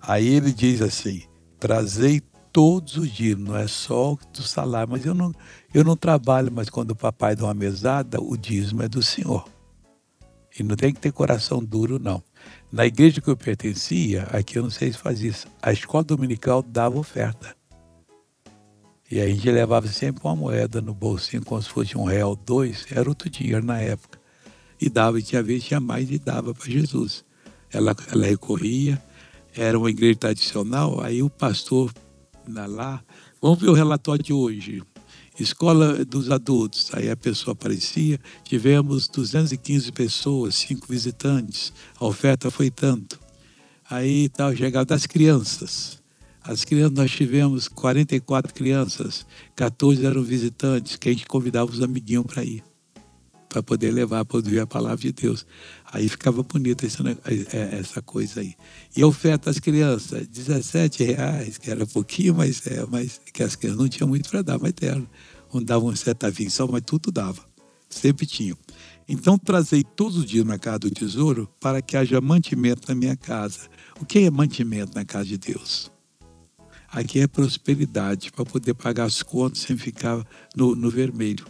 Aí 0.00 0.34
ele 0.34 0.50
diz 0.50 0.80
assim: 0.80 1.24
Trazei 1.60 2.22
todos 2.52 2.96
os 2.96 3.10
dias, 3.10 3.38
não 3.38 3.56
é 3.56 3.66
só 3.66 4.16
do 4.32 4.42
salário. 4.42 4.90
Mas 4.90 5.06
eu 5.06 5.14
não, 5.14 5.34
eu 5.72 5.82
não 5.82 5.96
trabalho, 5.96 6.52
mas 6.52 6.68
quando 6.68 6.90
o 6.90 6.96
papai 6.96 7.34
dá 7.34 7.44
uma 7.44 7.54
mesada, 7.54 8.20
o 8.20 8.36
dízimo 8.36 8.82
é 8.82 8.88
do 8.88 9.02
Senhor. 9.02 9.48
E 10.58 10.62
não 10.62 10.76
tem 10.76 10.92
que 10.92 11.00
ter 11.00 11.12
coração 11.12 11.64
duro, 11.64 11.98
não. 11.98 12.22
Na 12.70 12.84
igreja 12.84 13.20
que 13.20 13.28
eu 13.28 13.36
pertencia, 13.36 14.24
aqui 14.24 14.58
eu 14.58 14.62
não 14.62 14.70
sei 14.70 14.92
se 14.92 14.98
faz 14.98 15.22
isso, 15.22 15.46
a 15.62 15.72
escola 15.72 16.04
dominical 16.04 16.62
dava 16.62 16.98
oferta. 16.98 17.56
E 19.10 19.20
a 19.20 19.26
gente 19.26 19.50
levava 19.50 19.88
sempre 19.88 20.22
uma 20.24 20.36
moeda 20.36 20.80
no 20.80 20.94
bolsinho, 20.94 21.44
como 21.44 21.60
se 21.62 21.68
fosse 21.68 21.96
um 21.96 22.04
real, 22.04 22.34
dois, 22.34 22.86
era 22.90 23.08
outro 23.08 23.28
dinheiro 23.28 23.64
na 23.64 23.78
época. 23.78 24.18
E 24.80 24.88
dava, 24.88 25.18
e 25.18 25.22
tinha 25.22 25.42
vez 25.42 25.64
tinha 25.64 25.80
mais 25.80 26.10
e 26.10 26.18
dava 26.18 26.54
para 26.54 26.70
Jesus. 26.70 27.24
Ela, 27.70 27.94
ela 28.10 28.26
recorria, 28.26 29.02
era 29.54 29.78
uma 29.78 29.90
igreja 29.90 30.16
tradicional, 30.16 31.00
aí 31.02 31.22
o 31.22 31.30
pastor 31.30 31.92
lá. 32.48 33.02
Vamos 33.40 33.60
ver 33.60 33.68
o 33.68 33.74
relatório 33.74 34.22
de 34.22 34.32
hoje. 34.32 34.82
Escola 35.38 36.04
dos 36.04 36.30
adultos, 36.30 36.90
aí 36.92 37.10
a 37.10 37.16
pessoa 37.16 37.52
aparecia, 37.52 38.20
tivemos 38.44 39.08
215 39.08 39.90
pessoas, 39.90 40.54
cinco 40.54 40.86
visitantes, 40.88 41.72
a 41.98 42.04
oferta 42.04 42.50
foi 42.50 42.70
tanto. 42.70 43.18
Aí 43.88 44.28
tal, 44.28 44.54
chegava 44.54 44.84
das 44.84 45.06
crianças. 45.06 46.02
As 46.44 46.64
crianças, 46.64 46.96
nós 46.96 47.10
tivemos 47.10 47.66
44 47.66 48.52
crianças, 48.52 49.24
14 49.56 50.04
eram 50.04 50.22
visitantes, 50.22 50.96
que 50.96 51.08
a 51.08 51.12
gente 51.12 51.26
convidava 51.26 51.70
os 51.70 51.82
amiguinhos 51.82 52.26
para 52.26 52.44
ir 52.44 52.62
para 53.52 53.62
poder 53.62 53.90
levar, 53.90 54.24
para 54.24 54.38
ouvir 54.38 54.60
a 54.60 54.66
palavra 54.66 54.96
de 54.96 55.12
Deus. 55.12 55.46
Aí 55.92 56.08
ficava 56.08 56.42
bonita 56.42 56.86
essa, 56.86 57.02
é, 57.52 57.78
essa 57.78 58.00
coisa 58.00 58.40
aí. 58.40 58.54
E 58.96 59.02
a 59.02 59.06
oferta 59.06 59.50
às 59.50 59.58
crianças, 59.58 60.26
17 60.26 61.04
reais, 61.04 61.58
que 61.58 61.70
era 61.70 61.86
pouquinho, 61.86 62.34
mas, 62.34 62.66
é, 62.66 62.86
mas 62.86 63.20
que 63.32 63.42
as 63.42 63.54
crianças 63.54 63.78
não 63.78 63.88
tinham 63.88 64.08
muito 64.08 64.30
para 64.30 64.40
dar, 64.40 64.58
mas 64.58 64.72
deram. 64.72 65.06
Um 65.52 65.62
dava 65.62 65.84
um 65.84 65.94
centavinho 65.94 66.50
só, 66.50 66.66
mas 66.66 66.80
tudo 66.86 67.12
dava. 67.12 67.44
Sempre 67.90 68.24
tinham. 68.24 68.56
Então, 69.06 69.36
trazei 69.36 69.84
todos 69.84 70.16
os 70.16 70.24
dias 70.24 70.46
na 70.46 70.58
casa 70.58 70.78
do 70.78 70.90
tesouro 70.90 71.46
para 71.60 71.82
que 71.82 71.94
haja 71.94 72.22
mantimento 72.22 72.88
na 72.88 72.94
minha 72.94 73.14
casa. 73.14 73.68
O 74.00 74.06
que 74.06 74.20
é 74.20 74.30
mantimento 74.30 74.94
na 74.94 75.04
casa 75.04 75.26
de 75.26 75.36
Deus? 75.36 75.92
Aqui 76.88 77.20
é 77.20 77.26
prosperidade, 77.26 78.32
para 78.32 78.46
poder 78.46 78.72
pagar 78.72 79.04
as 79.04 79.22
contas 79.22 79.60
sem 79.60 79.76
ficar 79.76 80.26
no, 80.56 80.74
no 80.74 80.88
vermelho 80.88 81.44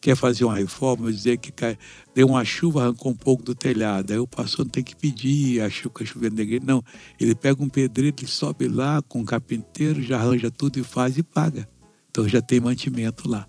quer 0.00 0.16
fazer 0.16 0.44
uma 0.44 0.56
reforma, 0.56 1.12
dizer 1.12 1.36
que 1.36 1.52
cai, 1.52 1.76
deu 2.14 2.28
uma 2.28 2.44
chuva, 2.44 2.82
arrancou 2.82 3.12
um 3.12 3.14
pouco 3.14 3.42
do 3.42 3.54
telhado. 3.54 4.12
Aí 4.12 4.18
o 4.18 4.26
pastor 4.26 4.64
não 4.64 4.70
tem 4.70 4.82
que 4.82 4.96
pedir 4.96 5.60
a 5.60 5.68
chuva 5.68 5.92
na 6.32 6.42
igreja. 6.42 6.64
Não, 6.64 6.82
ele 7.18 7.34
pega 7.34 7.62
um 7.62 7.68
pedreiro, 7.68 8.16
ele 8.18 8.26
sobe 8.26 8.66
lá 8.66 9.02
com 9.02 9.20
um 9.20 9.24
carpinteiro, 9.24 10.02
já 10.02 10.18
arranja 10.18 10.50
tudo 10.50 10.78
e 10.78 10.82
faz 10.82 11.18
e 11.18 11.22
paga. 11.22 11.68
Então 12.10 12.28
já 12.28 12.40
tem 12.40 12.60
mantimento 12.60 13.28
lá. 13.28 13.46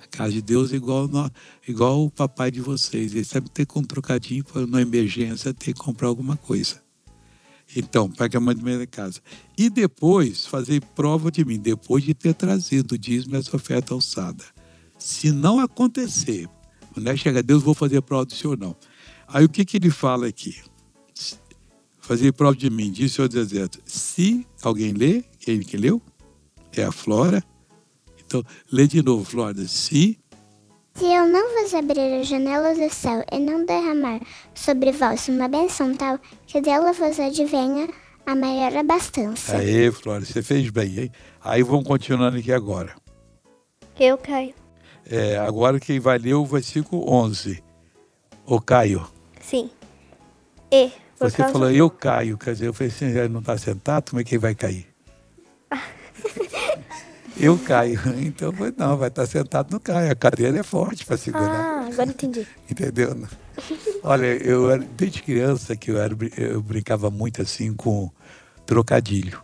A 0.00 0.06
casa 0.06 0.32
de 0.32 0.42
Deus 0.42 0.72
é 0.72 0.76
igual, 0.76 1.08
no, 1.08 1.30
igual 1.66 2.04
o 2.04 2.10
papai 2.10 2.50
de 2.50 2.60
vocês. 2.60 3.14
Ele 3.14 3.24
sempre 3.24 3.50
tem 3.50 3.64
com 3.66 3.80
um 3.80 3.84
trocadinho 3.84 4.44
para 4.44 4.64
uma 4.64 4.82
emergência 4.82 5.52
ter 5.54 5.72
que 5.72 5.80
comprar 5.80 6.08
alguma 6.08 6.36
coisa. 6.36 6.80
Então, 7.76 8.10
paga 8.10 8.40
mantimento 8.40 8.78
da 8.78 8.86
casa. 8.86 9.20
E 9.56 9.68
depois 9.68 10.46
fazer 10.46 10.80
prova 10.94 11.30
de 11.30 11.44
mim, 11.44 11.58
depois 11.58 12.04
de 12.04 12.14
ter 12.14 12.34
trazido 12.34 12.94
o 12.94 12.98
dízimo 12.98 13.34
e 13.34 13.38
essa 13.38 13.54
oferta 13.54 13.92
alçada. 13.92 14.44
Se 14.98 15.30
não 15.30 15.60
acontecer, 15.60 16.48
quando 16.92 17.08
é 17.08 17.16
chegar 17.16 17.42
Deus, 17.42 17.62
vou 17.62 17.74
fazer 17.74 18.02
prova 18.02 18.26
do 18.26 18.34
Senhor, 18.34 18.58
não. 18.58 18.76
Aí 19.26 19.44
o 19.44 19.48
que, 19.48 19.64
que 19.64 19.76
ele 19.76 19.90
fala 19.90 20.26
aqui? 20.26 20.60
Fazer 22.00 22.32
prova 22.32 22.56
de 22.56 22.70
mim, 22.70 22.90
disse 22.90 23.14
o 23.14 23.16
Senhor 23.16 23.28
dos 23.28 23.36
Exércitos. 23.36 23.80
Se 23.86 24.46
alguém 24.62 24.92
lê, 24.92 25.22
quem 25.38 25.60
que 25.60 25.76
leu? 25.76 26.00
É 26.74 26.82
a 26.84 26.92
Flora. 26.92 27.42
Então, 28.18 28.42
lê 28.72 28.86
de 28.86 29.02
novo, 29.02 29.24
Flora. 29.24 29.66
Se 29.66 30.18
se 30.98 31.04
eu 31.04 31.28
não 31.28 31.54
vos 31.54 31.72
abrir 31.74 32.20
as 32.20 32.26
janelas 32.26 32.76
do 32.76 32.92
céu 32.92 33.24
e 33.30 33.38
não 33.38 33.64
derramar 33.64 34.20
sobre 34.52 34.90
vós 34.90 35.28
uma 35.28 35.46
benção 35.46 35.94
tal, 35.94 36.18
que 36.44 36.60
dela 36.60 36.92
vos 36.92 37.20
advenha 37.20 37.88
a 38.26 38.34
maior 38.34 38.76
abastança. 38.76 39.58
Aí, 39.58 39.92
Flora, 39.92 40.24
você 40.24 40.42
fez 40.42 40.68
bem, 40.70 40.98
hein? 40.98 41.12
Aí 41.40 41.62
vamos 41.62 41.86
continuando 41.86 42.38
aqui 42.38 42.50
agora. 42.50 42.96
Eu 44.00 44.18
caio. 44.18 44.52
É, 45.10 45.38
agora 45.38 45.80
quem 45.80 45.98
vai 45.98 46.18
ler 46.18 46.34
o 46.34 46.44
versículo 46.44 47.10
11. 47.10 47.62
O 48.44 48.60
Caio. 48.60 49.06
Sim. 49.40 49.70
E. 50.70 50.90
Você 51.18 51.38
causa... 51.38 51.52
falou, 51.52 51.70
eu 51.70 51.90
caio. 51.90 52.38
Quer 52.38 52.52
dizer, 52.52 52.66
eu 52.68 52.74
falei 52.74 52.92
assim, 52.92 53.12
não 53.28 53.40
está 53.40 53.56
sentado, 53.58 54.10
como 54.10 54.20
é 54.20 54.24
que 54.24 54.38
vai 54.38 54.54
cair? 54.54 54.86
eu 57.36 57.58
caio. 57.58 58.00
Então, 58.18 58.52
não, 58.76 58.96
vai 58.96 59.08
estar 59.08 59.22
tá 59.22 59.26
sentado, 59.26 59.72
não 59.72 59.80
cai. 59.80 60.10
A 60.10 60.14
cadeira 60.14 60.58
é 60.58 60.62
forte 60.62 61.04
para 61.04 61.16
segurar. 61.16 61.50
Ah, 61.50 61.88
agora 61.90 62.10
entendi. 62.10 62.46
Entendeu? 62.70 63.26
Olha, 64.02 64.26
eu 64.26 64.78
desde 64.96 65.22
criança 65.22 65.74
que 65.74 65.90
eu, 65.90 65.98
era, 65.98 66.14
eu 66.36 66.62
brincava 66.62 67.10
muito 67.10 67.42
assim 67.42 67.74
com 67.74 68.10
trocadilho. 68.64 69.42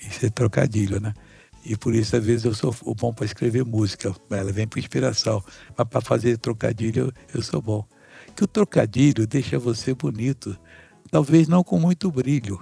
Isso 0.00 0.26
é 0.26 0.30
trocadilho, 0.30 1.00
né? 1.00 1.14
E 1.64 1.76
por 1.76 1.94
isso, 1.94 2.14
às 2.14 2.24
vezes, 2.24 2.44
eu 2.44 2.52
sou 2.52 2.74
bom 2.94 3.12
para 3.12 3.24
escrever 3.24 3.64
música. 3.64 4.14
Ela 4.30 4.52
vem 4.52 4.68
por 4.68 4.78
inspiração. 4.78 5.42
Mas 5.76 5.88
para 5.88 6.00
fazer 6.02 6.36
trocadilho, 6.36 7.06
eu, 7.06 7.12
eu 7.36 7.42
sou 7.42 7.62
bom. 7.62 7.86
Que 8.36 8.44
o 8.44 8.46
trocadilho 8.46 9.26
deixa 9.26 9.58
você 9.58 9.94
bonito. 9.94 10.56
Talvez 11.10 11.48
não 11.48 11.64
com 11.64 11.78
muito 11.78 12.10
brilho, 12.10 12.60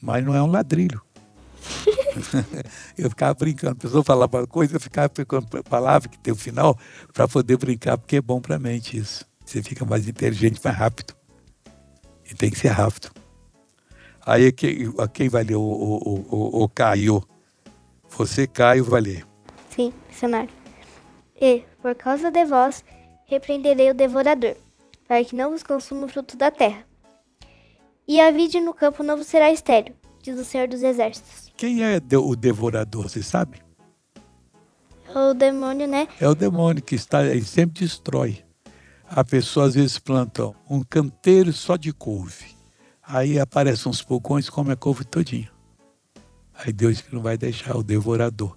mas 0.00 0.24
não 0.24 0.34
é 0.34 0.42
um 0.42 0.50
ladrilho. 0.50 1.00
eu 2.98 3.08
ficava 3.08 3.32
brincando, 3.34 3.72
a 3.72 3.76
pessoa 3.76 4.02
falava 4.02 4.38
uma 4.40 4.46
coisa, 4.46 4.76
eu 4.76 4.80
ficava 4.80 5.08
pegando 5.08 5.46
palavra 5.62 6.08
que 6.08 6.18
tem 6.18 6.32
o 6.32 6.36
final 6.36 6.76
para 7.12 7.28
poder 7.28 7.56
brincar, 7.56 7.96
porque 7.96 8.16
é 8.16 8.20
bom 8.20 8.40
para 8.40 8.56
a 8.56 8.58
mente 8.58 8.96
isso. 8.96 9.24
Você 9.44 9.62
fica 9.62 9.84
mais 9.84 10.08
inteligente, 10.08 10.60
mais 10.62 10.76
rápido. 10.76 11.14
E 12.28 12.34
tem 12.34 12.50
que 12.50 12.58
ser 12.58 12.68
rápido. 12.68 13.10
Aí 14.26 14.50
quem, 14.52 14.92
quem 15.12 15.28
vai 15.28 15.44
ler 15.44 15.56
o, 15.56 15.62
o, 15.62 16.26
o, 16.30 16.62
o 16.64 16.68
Caio? 16.68 17.22
Você, 18.16 18.46
Caio, 18.46 18.84
vai 18.84 19.00
ler. 19.00 19.26
Sim, 19.70 19.92
missionário. 20.08 20.50
E, 21.40 21.64
por 21.80 21.94
causa 21.94 22.30
de 22.30 22.44
vós, 22.44 22.84
repreenderei 23.24 23.90
o 23.90 23.94
devorador, 23.94 24.56
para 25.08 25.24
que 25.24 25.34
não 25.34 25.50
vos 25.50 25.62
consuma 25.62 26.06
o 26.06 26.08
fruto 26.08 26.36
da 26.36 26.50
terra. 26.50 26.84
E 28.06 28.20
a 28.20 28.30
vide 28.30 28.60
no 28.60 28.74
campo 28.74 29.02
não 29.02 29.16
vos 29.16 29.26
será 29.26 29.50
estéreo, 29.50 29.94
diz 30.22 30.38
o 30.38 30.44
Senhor 30.44 30.68
dos 30.68 30.82
Exércitos. 30.82 31.50
Quem 31.56 31.82
é 31.82 32.00
o 32.16 32.36
devorador, 32.36 33.08
você 33.08 33.22
sabe? 33.22 33.62
É 35.14 35.18
o 35.18 35.34
demônio, 35.34 35.88
né? 35.88 36.08
É 36.20 36.28
o 36.28 36.34
demônio 36.34 36.82
que 36.82 36.94
está, 36.94 37.24
ele 37.24 37.44
sempre 37.44 37.80
destrói. 37.80 38.44
A 39.08 39.24
pessoa 39.24 39.66
às 39.66 39.74
vezes 39.74 39.98
planta 39.98 40.52
um 40.68 40.82
canteiro 40.82 41.52
só 41.52 41.76
de 41.76 41.92
couve. 41.92 42.46
Aí 43.02 43.38
aparecem 43.38 43.90
uns 43.90 44.02
pulgões, 44.02 44.48
come 44.48 44.72
a 44.72 44.76
couve 44.76 45.04
todinha. 45.04 45.50
Aí 46.54 46.72
Deus 46.72 47.00
que 47.00 47.14
não 47.14 47.22
vai 47.22 47.36
deixar 47.36 47.76
o 47.76 47.82
devorador. 47.82 48.56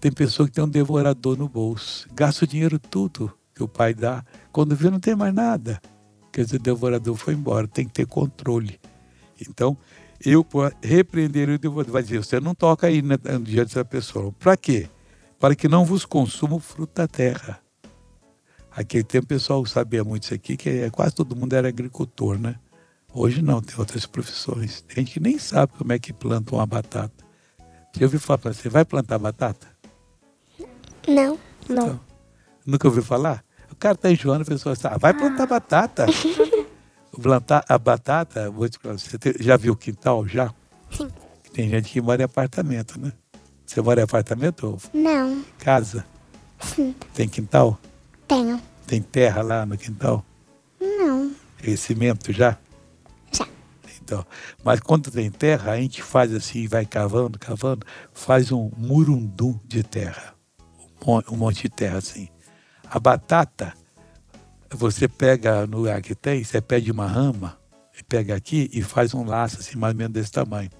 Tem 0.00 0.10
pessoa 0.10 0.48
que 0.48 0.54
tem 0.54 0.64
um 0.64 0.68
devorador 0.68 1.36
no 1.36 1.48
bolso, 1.48 2.08
gasta 2.14 2.44
o 2.44 2.48
dinheiro 2.48 2.78
tudo 2.78 3.32
que 3.54 3.62
o 3.62 3.68
pai 3.68 3.92
dá. 3.92 4.24
Quando 4.50 4.74
vê, 4.74 4.88
não 4.88 4.98
tem 4.98 5.14
mais 5.14 5.34
nada. 5.34 5.80
Quer 6.32 6.44
dizer, 6.44 6.56
o 6.56 6.62
devorador 6.62 7.14
foi 7.16 7.34
embora, 7.34 7.68
tem 7.68 7.86
que 7.86 7.92
ter 7.92 8.06
controle. 8.06 8.80
Então, 9.38 9.76
eu 10.24 10.46
repreender 10.82 11.50
o 11.50 11.58
devorador. 11.58 11.92
Vai 11.92 12.02
dizer, 12.02 12.18
você 12.18 12.40
não 12.40 12.54
toca 12.54 12.86
aí 12.86 13.02
né, 13.02 13.16
diante 13.42 13.68
dessa 13.68 13.84
pessoa. 13.84 14.32
Para 14.32 14.56
quê? 14.56 14.88
Para 15.38 15.54
que 15.54 15.68
não 15.68 15.84
vos 15.84 16.06
consuma 16.06 16.56
o 16.56 16.60
fruto 16.60 16.94
da 16.94 17.06
terra. 17.06 17.60
Aquele 18.70 19.04
tempo 19.04 19.24
o 19.24 19.28
pessoal 19.28 19.66
sabia 19.66 20.04
muito 20.04 20.22
isso 20.24 20.34
aqui, 20.34 20.56
que 20.56 20.68
é, 20.68 20.90
quase 20.90 21.14
todo 21.14 21.36
mundo 21.36 21.52
era 21.54 21.68
agricultor, 21.68 22.38
né? 22.38 22.56
Hoje 23.12 23.42
não, 23.42 23.60
tem 23.60 23.74
outras 23.78 24.06
profissões. 24.06 24.82
Tem 24.82 24.96
gente 25.04 25.14
que 25.14 25.20
nem 25.20 25.38
sabe 25.38 25.72
como 25.76 25.92
é 25.92 25.98
que 25.98 26.12
planta 26.12 26.54
uma 26.54 26.66
batata. 26.66 27.24
Já 27.96 28.06
ouviu 28.06 28.20
falar 28.20 28.38
para 28.38 28.52
você, 28.52 28.68
vai 28.68 28.84
plantar 28.84 29.18
batata? 29.18 29.66
Não. 31.08 31.38
Não. 31.68 31.86
Então, 31.86 32.00
nunca 32.64 32.86
ouviu 32.86 33.02
falar? 33.02 33.44
O 33.70 33.74
cara 33.74 33.94
está 33.94 34.10
enjoando, 34.10 34.42
a 34.42 34.46
pessoa 34.46 34.76
fala, 34.76 34.94
ah, 34.94 34.98
vai 34.98 35.12
plantar 35.14 35.46
batata. 35.46 36.06
plantar 37.20 37.64
a 37.68 37.78
batata, 37.78 38.50
vou 38.50 38.68
te 38.68 38.78
falar, 38.78 38.98
você 38.98 39.18
já 39.40 39.56
viu 39.56 39.72
o 39.72 39.76
quintal 39.76 40.26
já? 40.26 40.52
Sim. 40.90 41.08
Tem 41.52 41.68
gente 41.68 41.90
que 41.90 42.00
mora 42.00 42.22
em 42.22 42.24
apartamento, 42.24 43.00
né? 43.00 43.12
Você 43.66 43.80
mora 43.80 44.00
em 44.00 44.04
apartamento 44.04 44.66
ou 44.66 44.78
Não. 44.94 45.44
casa? 45.58 46.04
Sim. 46.60 46.94
Tem 47.14 47.28
quintal? 47.28 47.78
Tenho. 48.28 48.60
Tem 48.86 49.02
terra 49.02 49.42
lá 49.42 49.66
no 49.66 49.76
quintal? 49.76 50.24
Não. 50.80 51.32
Tem 51.60 51.76
cimento? 51.76 52.32
Já. 52.32 52.56
Então, 54.02 54.24
mas 54.64 54.80
quando 54.80 55.10
tem 55.10 55.30
terra, 55.30 55.72
a 55.72 55.76
gente 55.76 56.02
faz 56.02 56.32
assim, 56.34 56.66
vai 56.66 56.84
cavando, 56.84 57.38
cavando, 57.38 57.86
faz 58.12 58.50
um 58.50 58.70
murundum 58.76 59.58
de 59.64 59.82
terra. 59.82 60.34
Um 61.30 61.36
monte 61.36 61.62
de 61.62 61.68
terra 61.68 61.98
assim. 61.98 62.28
A 62.84 62.98
batata, 62.98 63.72
você 64.70 65.08
pega 65.08 65.66
no 65.66 65.78
lugar 65.78 66.02
que 66.02 66.14
tem, 66.14 66.42
você 66.42 66.60
pede 66.60 66.90
uma 66.90 67.06
rama, 67.06 67.58
pega 68.10 68.34
aqui 68.34 68.68
e 68.72 68.82
faz 68.82 69.14
um 69.14 69.24
laço 69.24 69.60
assim, 69.60 69.78
mais 69.78 69.94
ou 69.94 69.98
menos 69.98 70.12
desse 70.12 70.32
tamanho. 70.32 70.70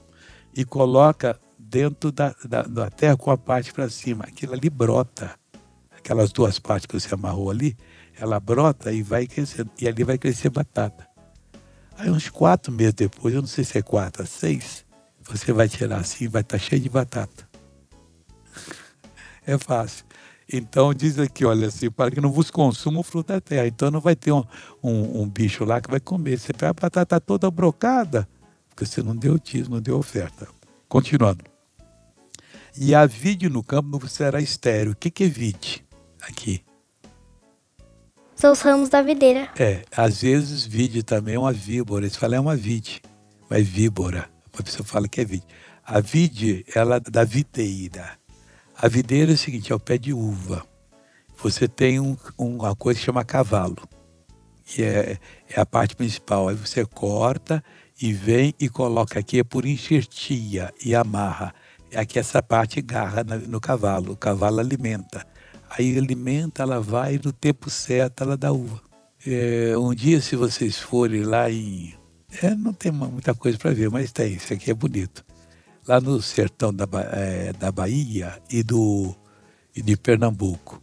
E 0.55 0.65
coloca 0.65 1.39
dentro 1.59 2.11
da, 2.11 2.35
da, 2.45 2.63
da 2.63 2.91
terra 2.91 3.17
com 3.17 3.31
a 3.31 3.39
parte 3.39 3.73
para 3.73 3.89
cima. 3.89 4.25
Aquilo 4.25 4.53
ali 4.53 4.69
brota. 4.69 5.39
Aquelas 5.97 6.33
duas 6.33 6.59
partes 6.59 6.87
que 6.87 6.99
você 6.99 7.15
amarrou 7.15 7.51
ali, 7.51 7.77
ela 8.19 8.41
brota 8.41 8.91
e 8.91 9.03
vai 9.03 9.27
crescendo. 9.27 9.71
E 9.81 9.87
ali 9.87 10.03
vai 10.03 10.19
crescer 10.19 10.51
batata. 10.51 11.07
Aí 12.01 12.11
uns 12.11 12.31
quatro 12.31 12.73
meses 12.73 12.95
depois, 12.95 13.35
eu 13.35 13.43
não 13.43 13.47
sei 13.47 13.63
se 13.63 13.77
é 13.77 13.83
quatro 13.83 14.27
seis, 14.27 14.87
você 15.23 15.53
vai 15.53 15.69
tirar 15.69 15.99
assim, 15.99 16.29
vai 16.29 16.41
estar 16.41 16.59
tá 16.59 16.65
cheio 16.65 16.81
de 16.81 16.89
batata. 16.89 17.47
É 19.47 19.59
fácil. 19.59 20.07
Então 20.51 20.95
diz 20.95 21.19
aqui, 21.19 21.45
olha 21.45 21.69
assim, 21.69 21.91
para 21.91 22.11
que 22.11 22.19
não 22.19 22.33
vos 22.33 22.51
consuma 22.51 23.01
o 23.01 23.03
fruto 23.03 23.35
da 23.35 23.41
terra. 23.41 23.67
Então 23.67 23.91
não 23.91 24.01
vai 24.01 24.17
ter 24.17 24.33
um, 24.33 24.43
um, 24.83 25.21
um 25.21 25.29
bicho 25.29 25.63
lá 25.63 25.79
que 25.79 25.91
vai 25.91 26.01
comer. 26.01 26.39
Você 26.39 26.55
pega 26.55 26.71
a 26.71 26.73
batata 26.73 27.21
toda 27.21 27.51
brocada, 27.51 28.27
porque 28.71 28.87
você 28.87 29.03
não 29.03 29.15
deu 29.15 29.39
dízimo, 29.39 29.75
não 29.75 29.83
deu 29.83 29.99
oferta. 29.99 30.49
Continuando. 30.89 31.45
E 32.79 32.95
a 32.95 33.05
vide 33.05 33.51
no 33.51 33.63
campo 33.63 33.91
não 33.91 34.09
será 34.09 34.41
estéreo. 34.41 34.93
O 34.93 34.97
que, 34.97 35.11
que 35.11 35.25
é 35.25 35.29
vide? 35.29 35.85
Aqui. 36.23 36.65
São 38.41 38.53
os 38.53 38.63
ramos 38.63 38.89
da 38.89 39.03
videira. 39.03 39.51
É, 39.59 39.83
às 39.95 40.23
vezes 40.23 40.65
vide 40.65 41.03
também 41.03 41.35
é 41.35 41.39
uma 41.39 41.53
víbora. 41.53 42.07
Eles 42.07 42.17
falam 42.17 42.39
é 42.39 42.41
uma 42.41 42.57
vide, 42.57 43.03
mas 43.51 43.69
víbora. 43.69 44.31
A 44.59 44.63
pessoa 44.63 44.83
fala 44.83 45.07
que 45.07 45.21
é 45.21 45.27
vide. 45.27 45.45
A 45.85 46.01
vide, 46.01 46.65
ela 46.75 46.97
é 46.97 47.01
da 47.01 47.23
videira. 47.23 48.17
A 48.75 48.89
videira 48.89 49.33
é 49.33 49.35
o 49.35 49.37
seguinte, 49.37 49.71
é 49.71 49.75
o 49.75 49.79
pé 49.79 49.99
de 49.99 50.15
uva. 50.15 50.65
Você 51.43 51.69
tem 51.69 52.01
um, 52.01 52.17
uma 52.39 52.75
coisa 52.75 52.99
que 52.99 53.05
chama 53.05 53.23
cavalo, 53.27 53.87
que 54.65 54.83
é, 54.83 55.19
é 55.47 55.61
a 55.61 55.67
parte 55.67 55.95
principal. 55.95 56.49
Aí 56.49 56.55
você 56.55 56.83
corta 56.87 57.63
e 58.01 58.11
vem 58.11 58.55
e 58.59 58.71
coloca 58.71 59.19
aqui, 59.19 59.41
é 59.41 59.45
por 59.45 59.67
enxertia 59.67 60.73
e 60.83 60.95
amarra. 60.95 61.55
Aqui 61.95 62.19
essa 62.19 62.43
parte 62.43 62.81
garra 62.81 63.23
no 63.23 63.61
cavalo, 63.61 64.13
o 64.13 64.17
cavalo 64.17 64.61
alimenta. 64.61 65.27
Aí 65.71 65.97
alimenta, 65.97 66.63
ela 66.63 66.81
vai 66.81 67.19
no 67.25 67.33
tempo 67.33 67.71
certo, 67.71 68.23
ela 68.23 68.37
dá 68.37 68.53
uva. 68.53 68.81
É, 69.27 69.75
um 69.79 69.95
dia, 69.95 70.21
se 70.21 70.37
vocês 70.37 70.79
forem 70.79 71.23
lá 71.23 71.51
em. 71.51 71.95
É, 72.43 72.55
não 72.55 72.73
tem 72.73 72.93
muita 72.93 73.35
coisa 73.35 73.57
para 73.57 73.73
ver, 73.73 73.91
mas 73.91 74.13
tem, 74.13 74.35
isso 74.35 74.53
aqui 74.53 74.71
é 74.71 74.75
bonito 74.75 75.25
lá 75.87 76.01
no 76.01 76.21
sertão 76.23 76.73
da, 76.73 76.87
é, 77.13 77.53
da 77.53 77.73
Bahia 77.73 78.41
e, 78.49 78.63
do, 78.63 79.15
e 79.75 79.83
de 79.83 79.97
Pernambuco. 79.97 80.81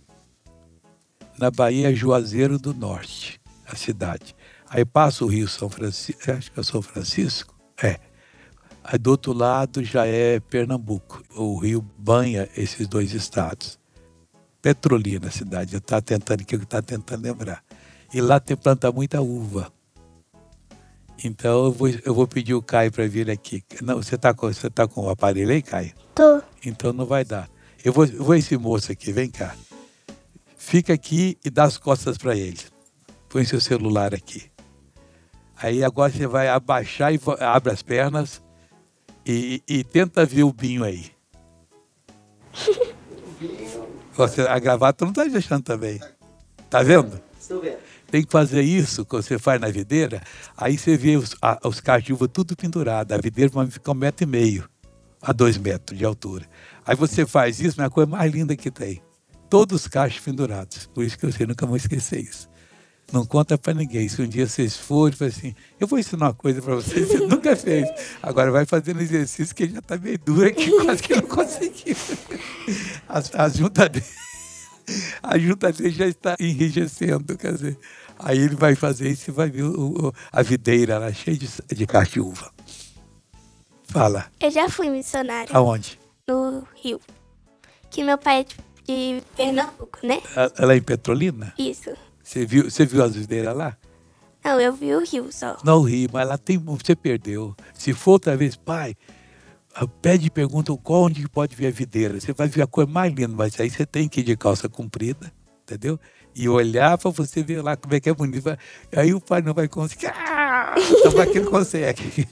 Na 1.38 1.52
Bahia 1.52 1.92
é 1.92 1.96
Juazeiro 1.96 2.60
do 2.60 2.74
Norte, 2.74 3.40
a 3.66 3.76
cidade. 3.76 4.36
Aí 4.70 4.84
passa 4.84 5.24
o 5.24 5.28
Rio 5.28 5.48
São 5.48 5.70
Francisco, 5.70 6.32
acho 6.32 6.52
que 6.52 6.60
é 6.60 6.64
São 6.64 6.82
Francisco, 6.82 7.56
é. 7.82 8.00
Aí 8.84 8.98
do 8.98 9.12
outro 9.12 9.34
lado 9.34 9.84
já 9.84 10.06
é 10.06 10.40
Pernambuco. 10.40 11.24
O 11.36 11.58
rio 11.58 11.82
banha 11.98 12.50
esses 12.56 12.88
dois 12.88 13.14
estados. 13.14 13.80
Petrolina, 14.62 15.28
a 15.28 15.32
cidade, 15.32 15.78
está 15.78 16.02
tentando 16.02 16.44
que 16.44 16.56
eu 16.56 16.62
está 16.62 16.82
tentando 16.82 17.24
lembrar. 17.24 17.64
E 18.14 18.22
lá 18.22 18.40
tem 18.40 18.56
planta 18.56 18.92
muita 18.92 19.22
uva. 19.22 19.72
Então 21.24 21.66
eu 21.66 21.72
vou, 21.72 21.90
eu 21.90 22.14
vou 22.14 22.28
pedir 22.28 22.54
o 22.54 22.62
Caio 22.62 22.92
para 22.92 23.08
vir 23.08 23.30
aqui. 23.30 23.64
Não, 23.82 23.98
você 23.98 24.16
está 24.16 24.34
com, 24.34 24.48
você 24.48 24.70
tá 24.70 24.88
com 24.88 25.02
o 25.02 25.10
aparelho 25.10 25.52
aí, 25.52 25.62
Caio? 25.62 25.94
Tô. 26.14 26.42
Então 26.66 26.94
não 26.94 27.06
vai 27.06 27.26
dar. 27.26 27.50
Eu 27.84 27.92
vou, 27.92 28.06
eu 28.06 28.24
vou 28.24 28.36
esse 28.36 28.58
moço 28.58 28.92
aqui, 28.92 29.12
vem 29.12 29.30
cá. 29.30 29.56
Fica 30.56 30.94
aqui 30.94 31.38
e 31.44 31.50
dá 31.50 31.64
as 31.64 31.78
costas 31.78 32.18
para 32.18 32.36
ele. 32.36 32.60
Põe 33.30 33.46
seu 33.46 33.62
celular 33.62 34.14
aqui. 34.14 34.52
Aí 35.56 35.84
agora 35.84 36.12
você 36.12 36.28
vai 36.28 36.50
abaixar 36.50 37.14
e 37.14 37.20
abre 37.40 37.72
as 37.72 37.82
pernas 37.82 38.42
e, 39.26 39.64
e 39.68 39.84
tenta 39.84 40.26
ver 40.26 40.44
o 40.44 40.54
binho 40.54 40.84
aí. 40.84 41.12
Você, 44.18 44.42
a 44.42 44.58
gravata 44.58 45.06
não 45.06 45.12
está 45.12 45.24
deixando 45.26 45.64
também. 45.64 46.00
Tá 46.70 46.82
vendo? 46.82 47.22
Estou 47.40 47.62
vendo. 47.62 47.78
Tem 48.10 48.24
que 48.24 48.32
fazer 48.32 48.62
isso 48.62 49.06
que 49.06 49.16
você 49.16 49.38
faz 49.38 49.62
na 49.62 49.70
videira, 49.70 50.22
aí 50.56 50.78
você 50.78 50.98
vê 50.98 51.18
os, 51.18 51.36
a, 51.42 51.60
os 51.68 51.80
cachos 51.80 52.06
de 52.06 52.14
uva 52.14 52.28
tudo 52.28 52.56
pendurado. 52.56 53.12
A 53.12 53.18
videira 53.18 53.52
vai 53.52 53.68
ficar 53.68 53.92
um 53.92 53.96
metro 53.96 54.24
e 54.24 54.28
meio 54.28 54.68
a 55.22 55.32
dois 55.32 55.58
metros 55.58 55.98
de 55.98 56.06
altura. 56.06 56.46
Aí 56.86 56.96
você 56.96 57.26
faz 57.26 57.60
isso, 57.60 57.82
é 57.82 57.86
a 57.86 57.90
coisa 57.90 58.10
mais 58.10 58.32
linda 58.32 58.56
que 58.56 58.72
tem. 58.72 59.02
Todos 59.50 59.82
os 59.82 59.88
cachos 59.88 60.20
pendurados. 60.20 60.88
Por 60.88 61.04
isso 61.04 61.18
que 61.18 61.26
eu 61.26 61.48
nunca 61.48 61.66
vou 61.66 61.78
esquecer 61.78 62.22
isso. 62.22 62.50
Não 63.12 63.26
conta 63.26 63.58
para 63.58 63.74
ninguém. 63.74 64.08
Se 64.10 64.22
um 64.22 64.28
dia 64.28 64.48
vocês 64.48 64.76
forem, 64.76 65.16
assim, 65.28 65.56
eu 65.80 65.88
vou 65.88 65.98
ensinar 65.98 66.28
uma 66.28 66.34
coisa 66.34 66.62
para 66.62 66.76
vocês, 66.76 67.08
você 67.08 67.20
nunca 67.26 67.56
fez. 67.56 67.88
Agora 68.22 68.52
vai 68.52 68.66
fazendo 68.66 69.02
exercício 69.02 69.56
que 69.56 69.68
já 69.70 69.80
está 69.80 69.98
meio 69.98 70.20
duro 70.20 70.48
aqui, 70.48 70.70
quase 70.84 71.04
que 71.04 71.16
não 71.16 71.22
conseguiu. 71.24 71.96
As, 73.08 73.34
as 73.34 73.56
juntas 73.56 73.90
dele 73.90 74.06
a 75.22 75.38
junta 75.38 75.72
dele 75.72 75.90
já 75.90 76.08
está 76.08 76.36
enrijecendo, 76.40 77.38
quer 77.38 77.54
dizer. 77.54 77.78
Aí 78.18 78.38
ele 78.38 78.56
vai 78.56 78.76
fazer 78.76 79.10
isso 79.10 79.30
e 79.30 79.34
vai 79.34 79.50
ver 79.50 79.64
o, 79.64 80.08
o, 80.08 80.14
a 80.32 80.42
videira 80.42 80.98
lá 80.98 81.12
cheia 81.14 81.38
de, 81.38 81.48
de 81.76 81.86
cachuva. 81.86 82.52
Fala. 83.84 84.26
Eu 84.40 84.52
já 84.52 84.70
fui 84.70 84.90
missionário. 84.90 85.56
Aonde? 85.56 86.00
No 86.28 86.68
Rio. 86.76 87.00
que 87.90 88.04
meu 88.04 88.18
pai 88.18 88.42
é 88.42 88.44
tipo, 88.44 88.64
de 88.86 89.22
Pernambuco, 89.36 90.00
né? 90.04 90.22
Ela 90.58 90.74
é 90.74 90.78
em 90.78 90.82
Petrolina? 90.82 91.54
Isso. 91.58 91.92
Você 92.28 92.46
viu, 92.46 92.70
você 92.70 92.86
viu 92.86 93.02
as 93.02 93.16
videiras 93.16 93.56
lá? 93.56 93.78
Não, 94.44 94.60
eu 94.60 94.74
vi 94.74 94.94
o 94.94 95.00
rio 95.00 95.30
só. 95.32 95.56
Não, 95.64 95.80
o 95.80 95.84
rio, 95.84 96.10
mas 96.12 96.28
lá 96.28 96.38
tem. 96.38 96.58
Você 96.58 96.94
perdeu. 96.94 97.56
Se 97.74 97.94
for 97.94 98.12
outra 98.12 98.36
vez, 98.36 98.58
pai, 98.58 98.98
pede 100.02 100.28
e 100.28 100.30
pergunta 100.30 100.76
qual 100.76 101.04
onde 101.04 101.26
pode 101.30 101.56
ver 101.56 101.68
a 101.68 101.72
videira. 101.72 102.20
Você 102.20 102.34
vai 102.34 102.50
ver 102.50 102.64
a 102.64 102.68
cor 102.68 102.86
mais 102.86 103.14
linda, 103.14 103.34
mas 103.34 103.58
aí 103.62 103.70
você 103.70 103.86
tem 103.86 104.10
que 104.10 104.20
ir 104.20 104.24
de 104.24 104.36
calça 104.36 104.68
comprida, 104.68 105.32
entendeu? 105.64 105.98
E 106.36 106.50
olhar 106.50 106.98
para 106.98 107.12
você 107.12 107.42
ver 107.42 107.62
lá 107.62 107.78
como 107.78 107.96
é 107.96 108.00
que 108.02 108.10
é 108.10 108.14
bonito. 108.14 108.50
Aí 108.94 109.14
o 109.14 109.22
pai 109.22 109.42
não 109.42 109.54
vai 109.54 109.70
conseguir. 109.70 110.08
Ah! 110.08 110.76
Então 110.78 111.22
aqui 111.22 111.40
não 111.40 111.50
consegue. 111.50 112.28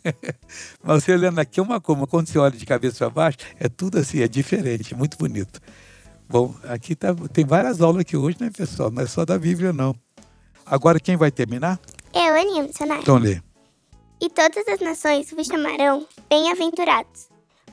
mas 0.82 1.04
você 1.04 1.12
olhando 1.12 1.40
aqui 1.40 1.60
é 1.60 1.62
uma 1.62 1.78
coisa, 1.78 2.06
quando 2.06 2.26
você 2.26 2.38
olha 2.38 2.56
de 2.56 2.64
cabeça 2.64 2.96
para 2.96 3.10
baixo, 3.10 3.36
é 3.60 3.68
tudo 3.68 3.98
assim, 3.98 4.22
é 4.22 4.28
diferente, 4.28 4.94
muito 4.94 5.18
bonito. 5.18 5.60
Bom, 6.28 6.54
aqui 6.64 6.96
tá, 6.96 7.14
tem 7.32 7.44
várias 7.44 7.80
aulas 7.80 8.00
aqui 8.00 8.16
hoje, 8.16 8.36
né, 8.40 8.50
pessoal? 8.50 8.90
Não 8.90 9.02
é 9.02 9.06
só 9.06 9.24
da 9.24 9.38
Bíblia, 9.38 9.72
não. 9.72 9.94
Agora 10.64 10.98
quem 10.98 11.16
vai 11.16 11.30
terminar? 11.30 11.78
Eu, 12.12 12.34
Aninha, 12.34 12.64
missionário. 12.64 13.02
Então 13.02 13.16
lê. 13.16 13.40
E 14.20 14.28
todas 14.30 14.66
as 14.66 14.80
nações 14.80 15.30
vos 15.30 15.46
chamarão 15.46 16.06
bem-aventurados, 16.28 17.28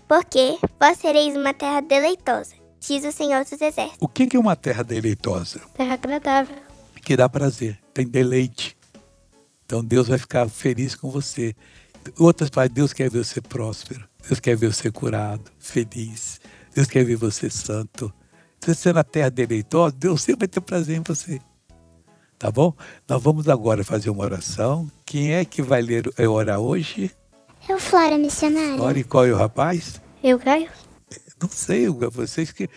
porque 0.08 0.58
vós 0.80 0.98
sereis 1.00 1.36
uma 1.36 1.54
terra 1.54 1.82
deleitosa, 1.82 2.54
diz 2.80 3.04
o 3.06 3.12
Senhor 3.12 3.44
dos 3.44 3.54
Exércitos. 3.54 3.98
O 4.00 4.08
que 4.08 4.36
é 4.36 4.40
uma 4.40 4.56
terra 4.56 4.84
deleitosa? 4.84 5.62
Terra 5.76 5.94
agradável. 5.94 6.56
Que 7.02 7.18
dá 7.18 7.28
prazer, 7.28 7.80
tem 7.94 8.08
deleite. 8.08 8.78
Então 9.66 9.84
Deus 9.84 10.08
vai 10.08 10.18
ficar 10.18 10.48
feliz 10.48 10.94
com 10.94 11.10
você. 11.10 11.56
Outras 12.20 12.50
palavras, 12.50 12.76
Deus 12.76 12.94
quer 12.94 13.10
ver 13.10 13.24
você 13.26 13.42
próspero, 13.42 14.08
Deus 14.28 14.40
quer 14.40 14.56
ver 14.56 14.72
você 14.72 14.92
curado, 14.92 15.50
feliz, 15.58 16.40
Deus 16.76 16.88
quer 16.88 17.04
ver 17.04 17.16
você 17.16 17.50
santo. 17.50 18.14
Você 18.66 18.94
na 18.94 19.04
terra 19.04 19.30
deleitosa, 19.30 19.96
Deus 19.98 20.22
sempre 20.22 20.42
vai 20.42 20.48
ter 20.48 20.62
prazer 20.62 20.98
em 20.98 21.02
você. 21.02 21.40
Tá 22.40 22.52
bom? 22.52 22.74
Nós 23.08 23.22
vamos 23.22 23.48
agora 23.48 23.84
fazer 23.84 24.10
uma 24.10 24.24
oração. 24.24 24.90
Quem 25.06 25.34
é 25.34 25.46
que 25.46 25.62
vai 25.62 25.82
ler 25.82 26.12
e 26.18 26.28
orar 26.28 26.60
hoje? 26.60 27.12
Eu, 27.68 27.80
Flora, 27.80 28.18
missionária. 28.18 28.78
Flora, 28.78 29.00
e 29.00 29.04
qual 29.04 29.26
é 29.26 29.32
o 29.32 29.38
rapaz? 29.38 30.02
Eu, 30.22 30.40
Caio. 30.40 30.70
Não 31.42 31.50
sei, 31.50 31.88
vocês 31.90 32.52
que. 32.52 32.70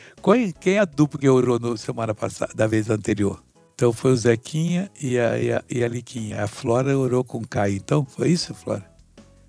Quem 0.60 0.74
é 0.74 0.78
a 0.78 0.84
dupla 0.84 1.20
que 1.20 1.28
orou 1.28 1.58
na 1.58 1.76
semana 1.76 2.14
passada, 2.14 2.52
da 2.54 2.66
vez 2.66 2.90
anterior? 2.90 3.42
Então 3.74 3.92
foi 3.92 4.12
o 4.12 4.16
Zequinha 4.16 4.90
e 5.00 5.18
a, 5.18 5.38
e 5.38 5.52
a, 5.52 5.64
e 5.68 5.84
a 5.84 5.88
Liquinha. 5.88 6.42
A 6.42 6.46
Flora 6.48 6.96
orou 6.96 7.22
com 7.22 7.38
o 7.38 7.46
Caio. 7.46 7.76
Então, 7.76 8.04
foi 8.04 8.30
isso, 8.30 8.54
Flora? 8.54 8.84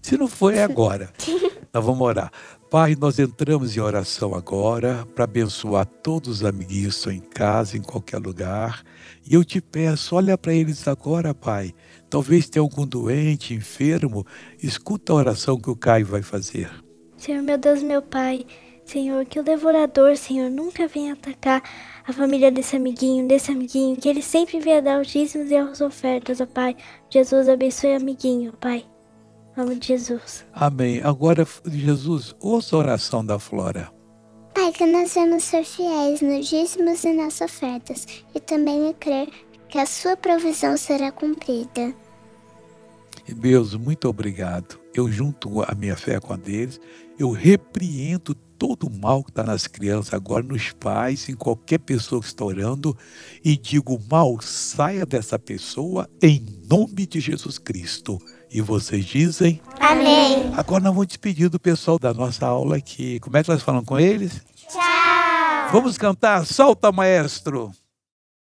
Se 0.01 0.17
não 0.17 0.27
foi, 0.27 0.57
é 0.57 0.63
agora. 0.63 1.11
Nós 1.73 1.83
vamos 1.85 2.01
orar. 2.01 2.31
Pai, 2.69 2.97
nós 2.99 3.17
entramos 3.17 3.77
em 3.77 3.79
oração 3.79 4.35
agora 4.35 5.07
para 5.15 5.23
abençoar 5.23 5.85
todos 5.85 6.41
os 6.41 6.43
amiguinhos 6.43 6.95
que 6.95 6.99
estão 6.99 7.13
em 7.13 7.21
casa, 7.21 7.77
em 7.77 7.81
qualquer 7.81 8.17
lugar. 8.17 8.83
E 9.25 9.35
eu 9.35 9.45
te 9.45 9.61
peço, 9.61 10.13
olha 10.17 10.37
para 10.37 10.53
eles 10.53 10.85
agora, 10.85 11.33
Pai. 11.33 11.73
Talvez 12.09 12.49
tenha 12.49 12.61
algum 12.61 12.85
doente, 12.85 13.53
enfermo. 13.53 14.25
Escuta 14.61 15.13
a 15.13 15.15
oração 15.15 15.57
que 15.57 15.69
o 15.69 15.77
Caio 15.77 16.05
vai 16.05 16.21
fazer. 16.21 16.69
Senhor, 17.15 17.41
meu 17.41 17.57
Deus, 17.57 17.81
meu 17.81 18.01
Pai. 18.01 18.45
Senhor, 18.83 19.23
que 19.23 19.39
o 19.39 19.43
devorador, 19.43 20.17
Senhor, 20.17 20.49
nunca 20.49 20.89
venha 20.89 21.13
atacar 21.13 21.63
a 22.05 22.11
família 22.11 22.51
desse 22.51 22.75
amiguinho, 22.75 23.25
desse 23.29 23.49
amiguinho. 23.49 23.95
Que 23.95 24.09
ele 24.09 24.21
sempre 24.21 24.59
venha 24.59 24.81
dar 24.81 24.99
os 24.99 25.07
dízimos 25.07 25.49
e 25.49 25.55
as 25.55 25.79
ofertas, 25.79 26.41
ó 26.41 26.45
Pai. 26.45 26.75
Jesus 27.09 27.47
abençoe 27.47 27.93
o 27.93 27.95
amiguinho, 27.95 28.51
Pai 28.59 28.85
nome 29.57 29.75
de 29.75 29.87
Jesus. 29.87 30.45
Amém. 30.53 31.01
Agora, 31.03 31.45
Jesus, 31.65 32.35
ouça 32.39 32.75
a 32.75 32.79
oração 32.79 33.25
da 33.25 33.39
Flora. 33.39 33.91
Pai, 34.53 34.71
que 34.71 34.85
nós 34.85 35.13
vamos 35.15 35.43
ser 35.43 35.63
fiéis 35.63 36.21
nos 36.21 36.47
dízimos 36.47 37.03
e 37.03 37.13
nas 37.13 37.41
ofertas, 37.41 38.05
e 38.33 38.39
também 38.39 38.89
a 38.89 38.93
crer 38.93 39.29
que 39.67 39.79
a 39.79 39.85
sua 39.85 40.15
provisão 40.15 40.77
será 40.77 41.11
cumprida. 41.11 41.93
Deus, 43.35 43.75
muito 43.75 44.07
obrigado. 44.07 44.79
Eu 44.93 45.11
junto 45.11 45.61
a 45.61 45.75
minha 45.75 45.95
fé 45.95 46.19
com 46.19 46.33
a 46.33 46.37
deles, 46.37 46.79
eu 47.19 47.31
repreendo 47.31 48.33
todo 48.57 48.87
o 48.87 48.89
mal 48.89 49.23
que 49.23 49.29
está 49.29 49.43
nas 49.43 49.67
crianças, 49.67 50.13
agora 50.13 50.43
nos 50.43 50.71
pais, 50.71 51.27
em 51.29 51.35
qualquer 51.35 51.79
pessoa 51.79 52.21
que 52.21 52.27
está 52.27 52.45
orando, 52.45 52.97
e 53.43 53.57
digo: 53.57 54.01
mal, 54.09 54.39
saia 54.41 55.05
dessa 55.05 55.37
pessoa 55.37 56.09
em 56.21 56.43
nome 56.69 57.05
de 57.05 57.19
Jesus 57.19 57.57
Cristo. 57.57 58.17
E 58.49 58.61
vocês 58.61 59.05
dizem? 59.05 59.61
Amém. 59.79 60.51
Agora 60.55 60.83
nós 60.83 60.93
vamos 60.93 61.07
despedir 61.07 61.49
do 61.49 61.59
pessoal 61.59 61.99
da 61.99 62.13
nossa 62.13 62.45
aula 62.45 62.77
aqui. 62.77 63.19
Como 63.19 63.35
é 63.37 63.43
que 63.43 63.49
nós 63.49 63.61
falamos 63.61 63.87
com 63.87 63.99
eles? 63.99 64.41
Tchau. 64.67 64.81
Vamos 65.71 65.97
cantar? 65.97 66.45
Solta, 66.45 66.91
maestro! 66.91 67.71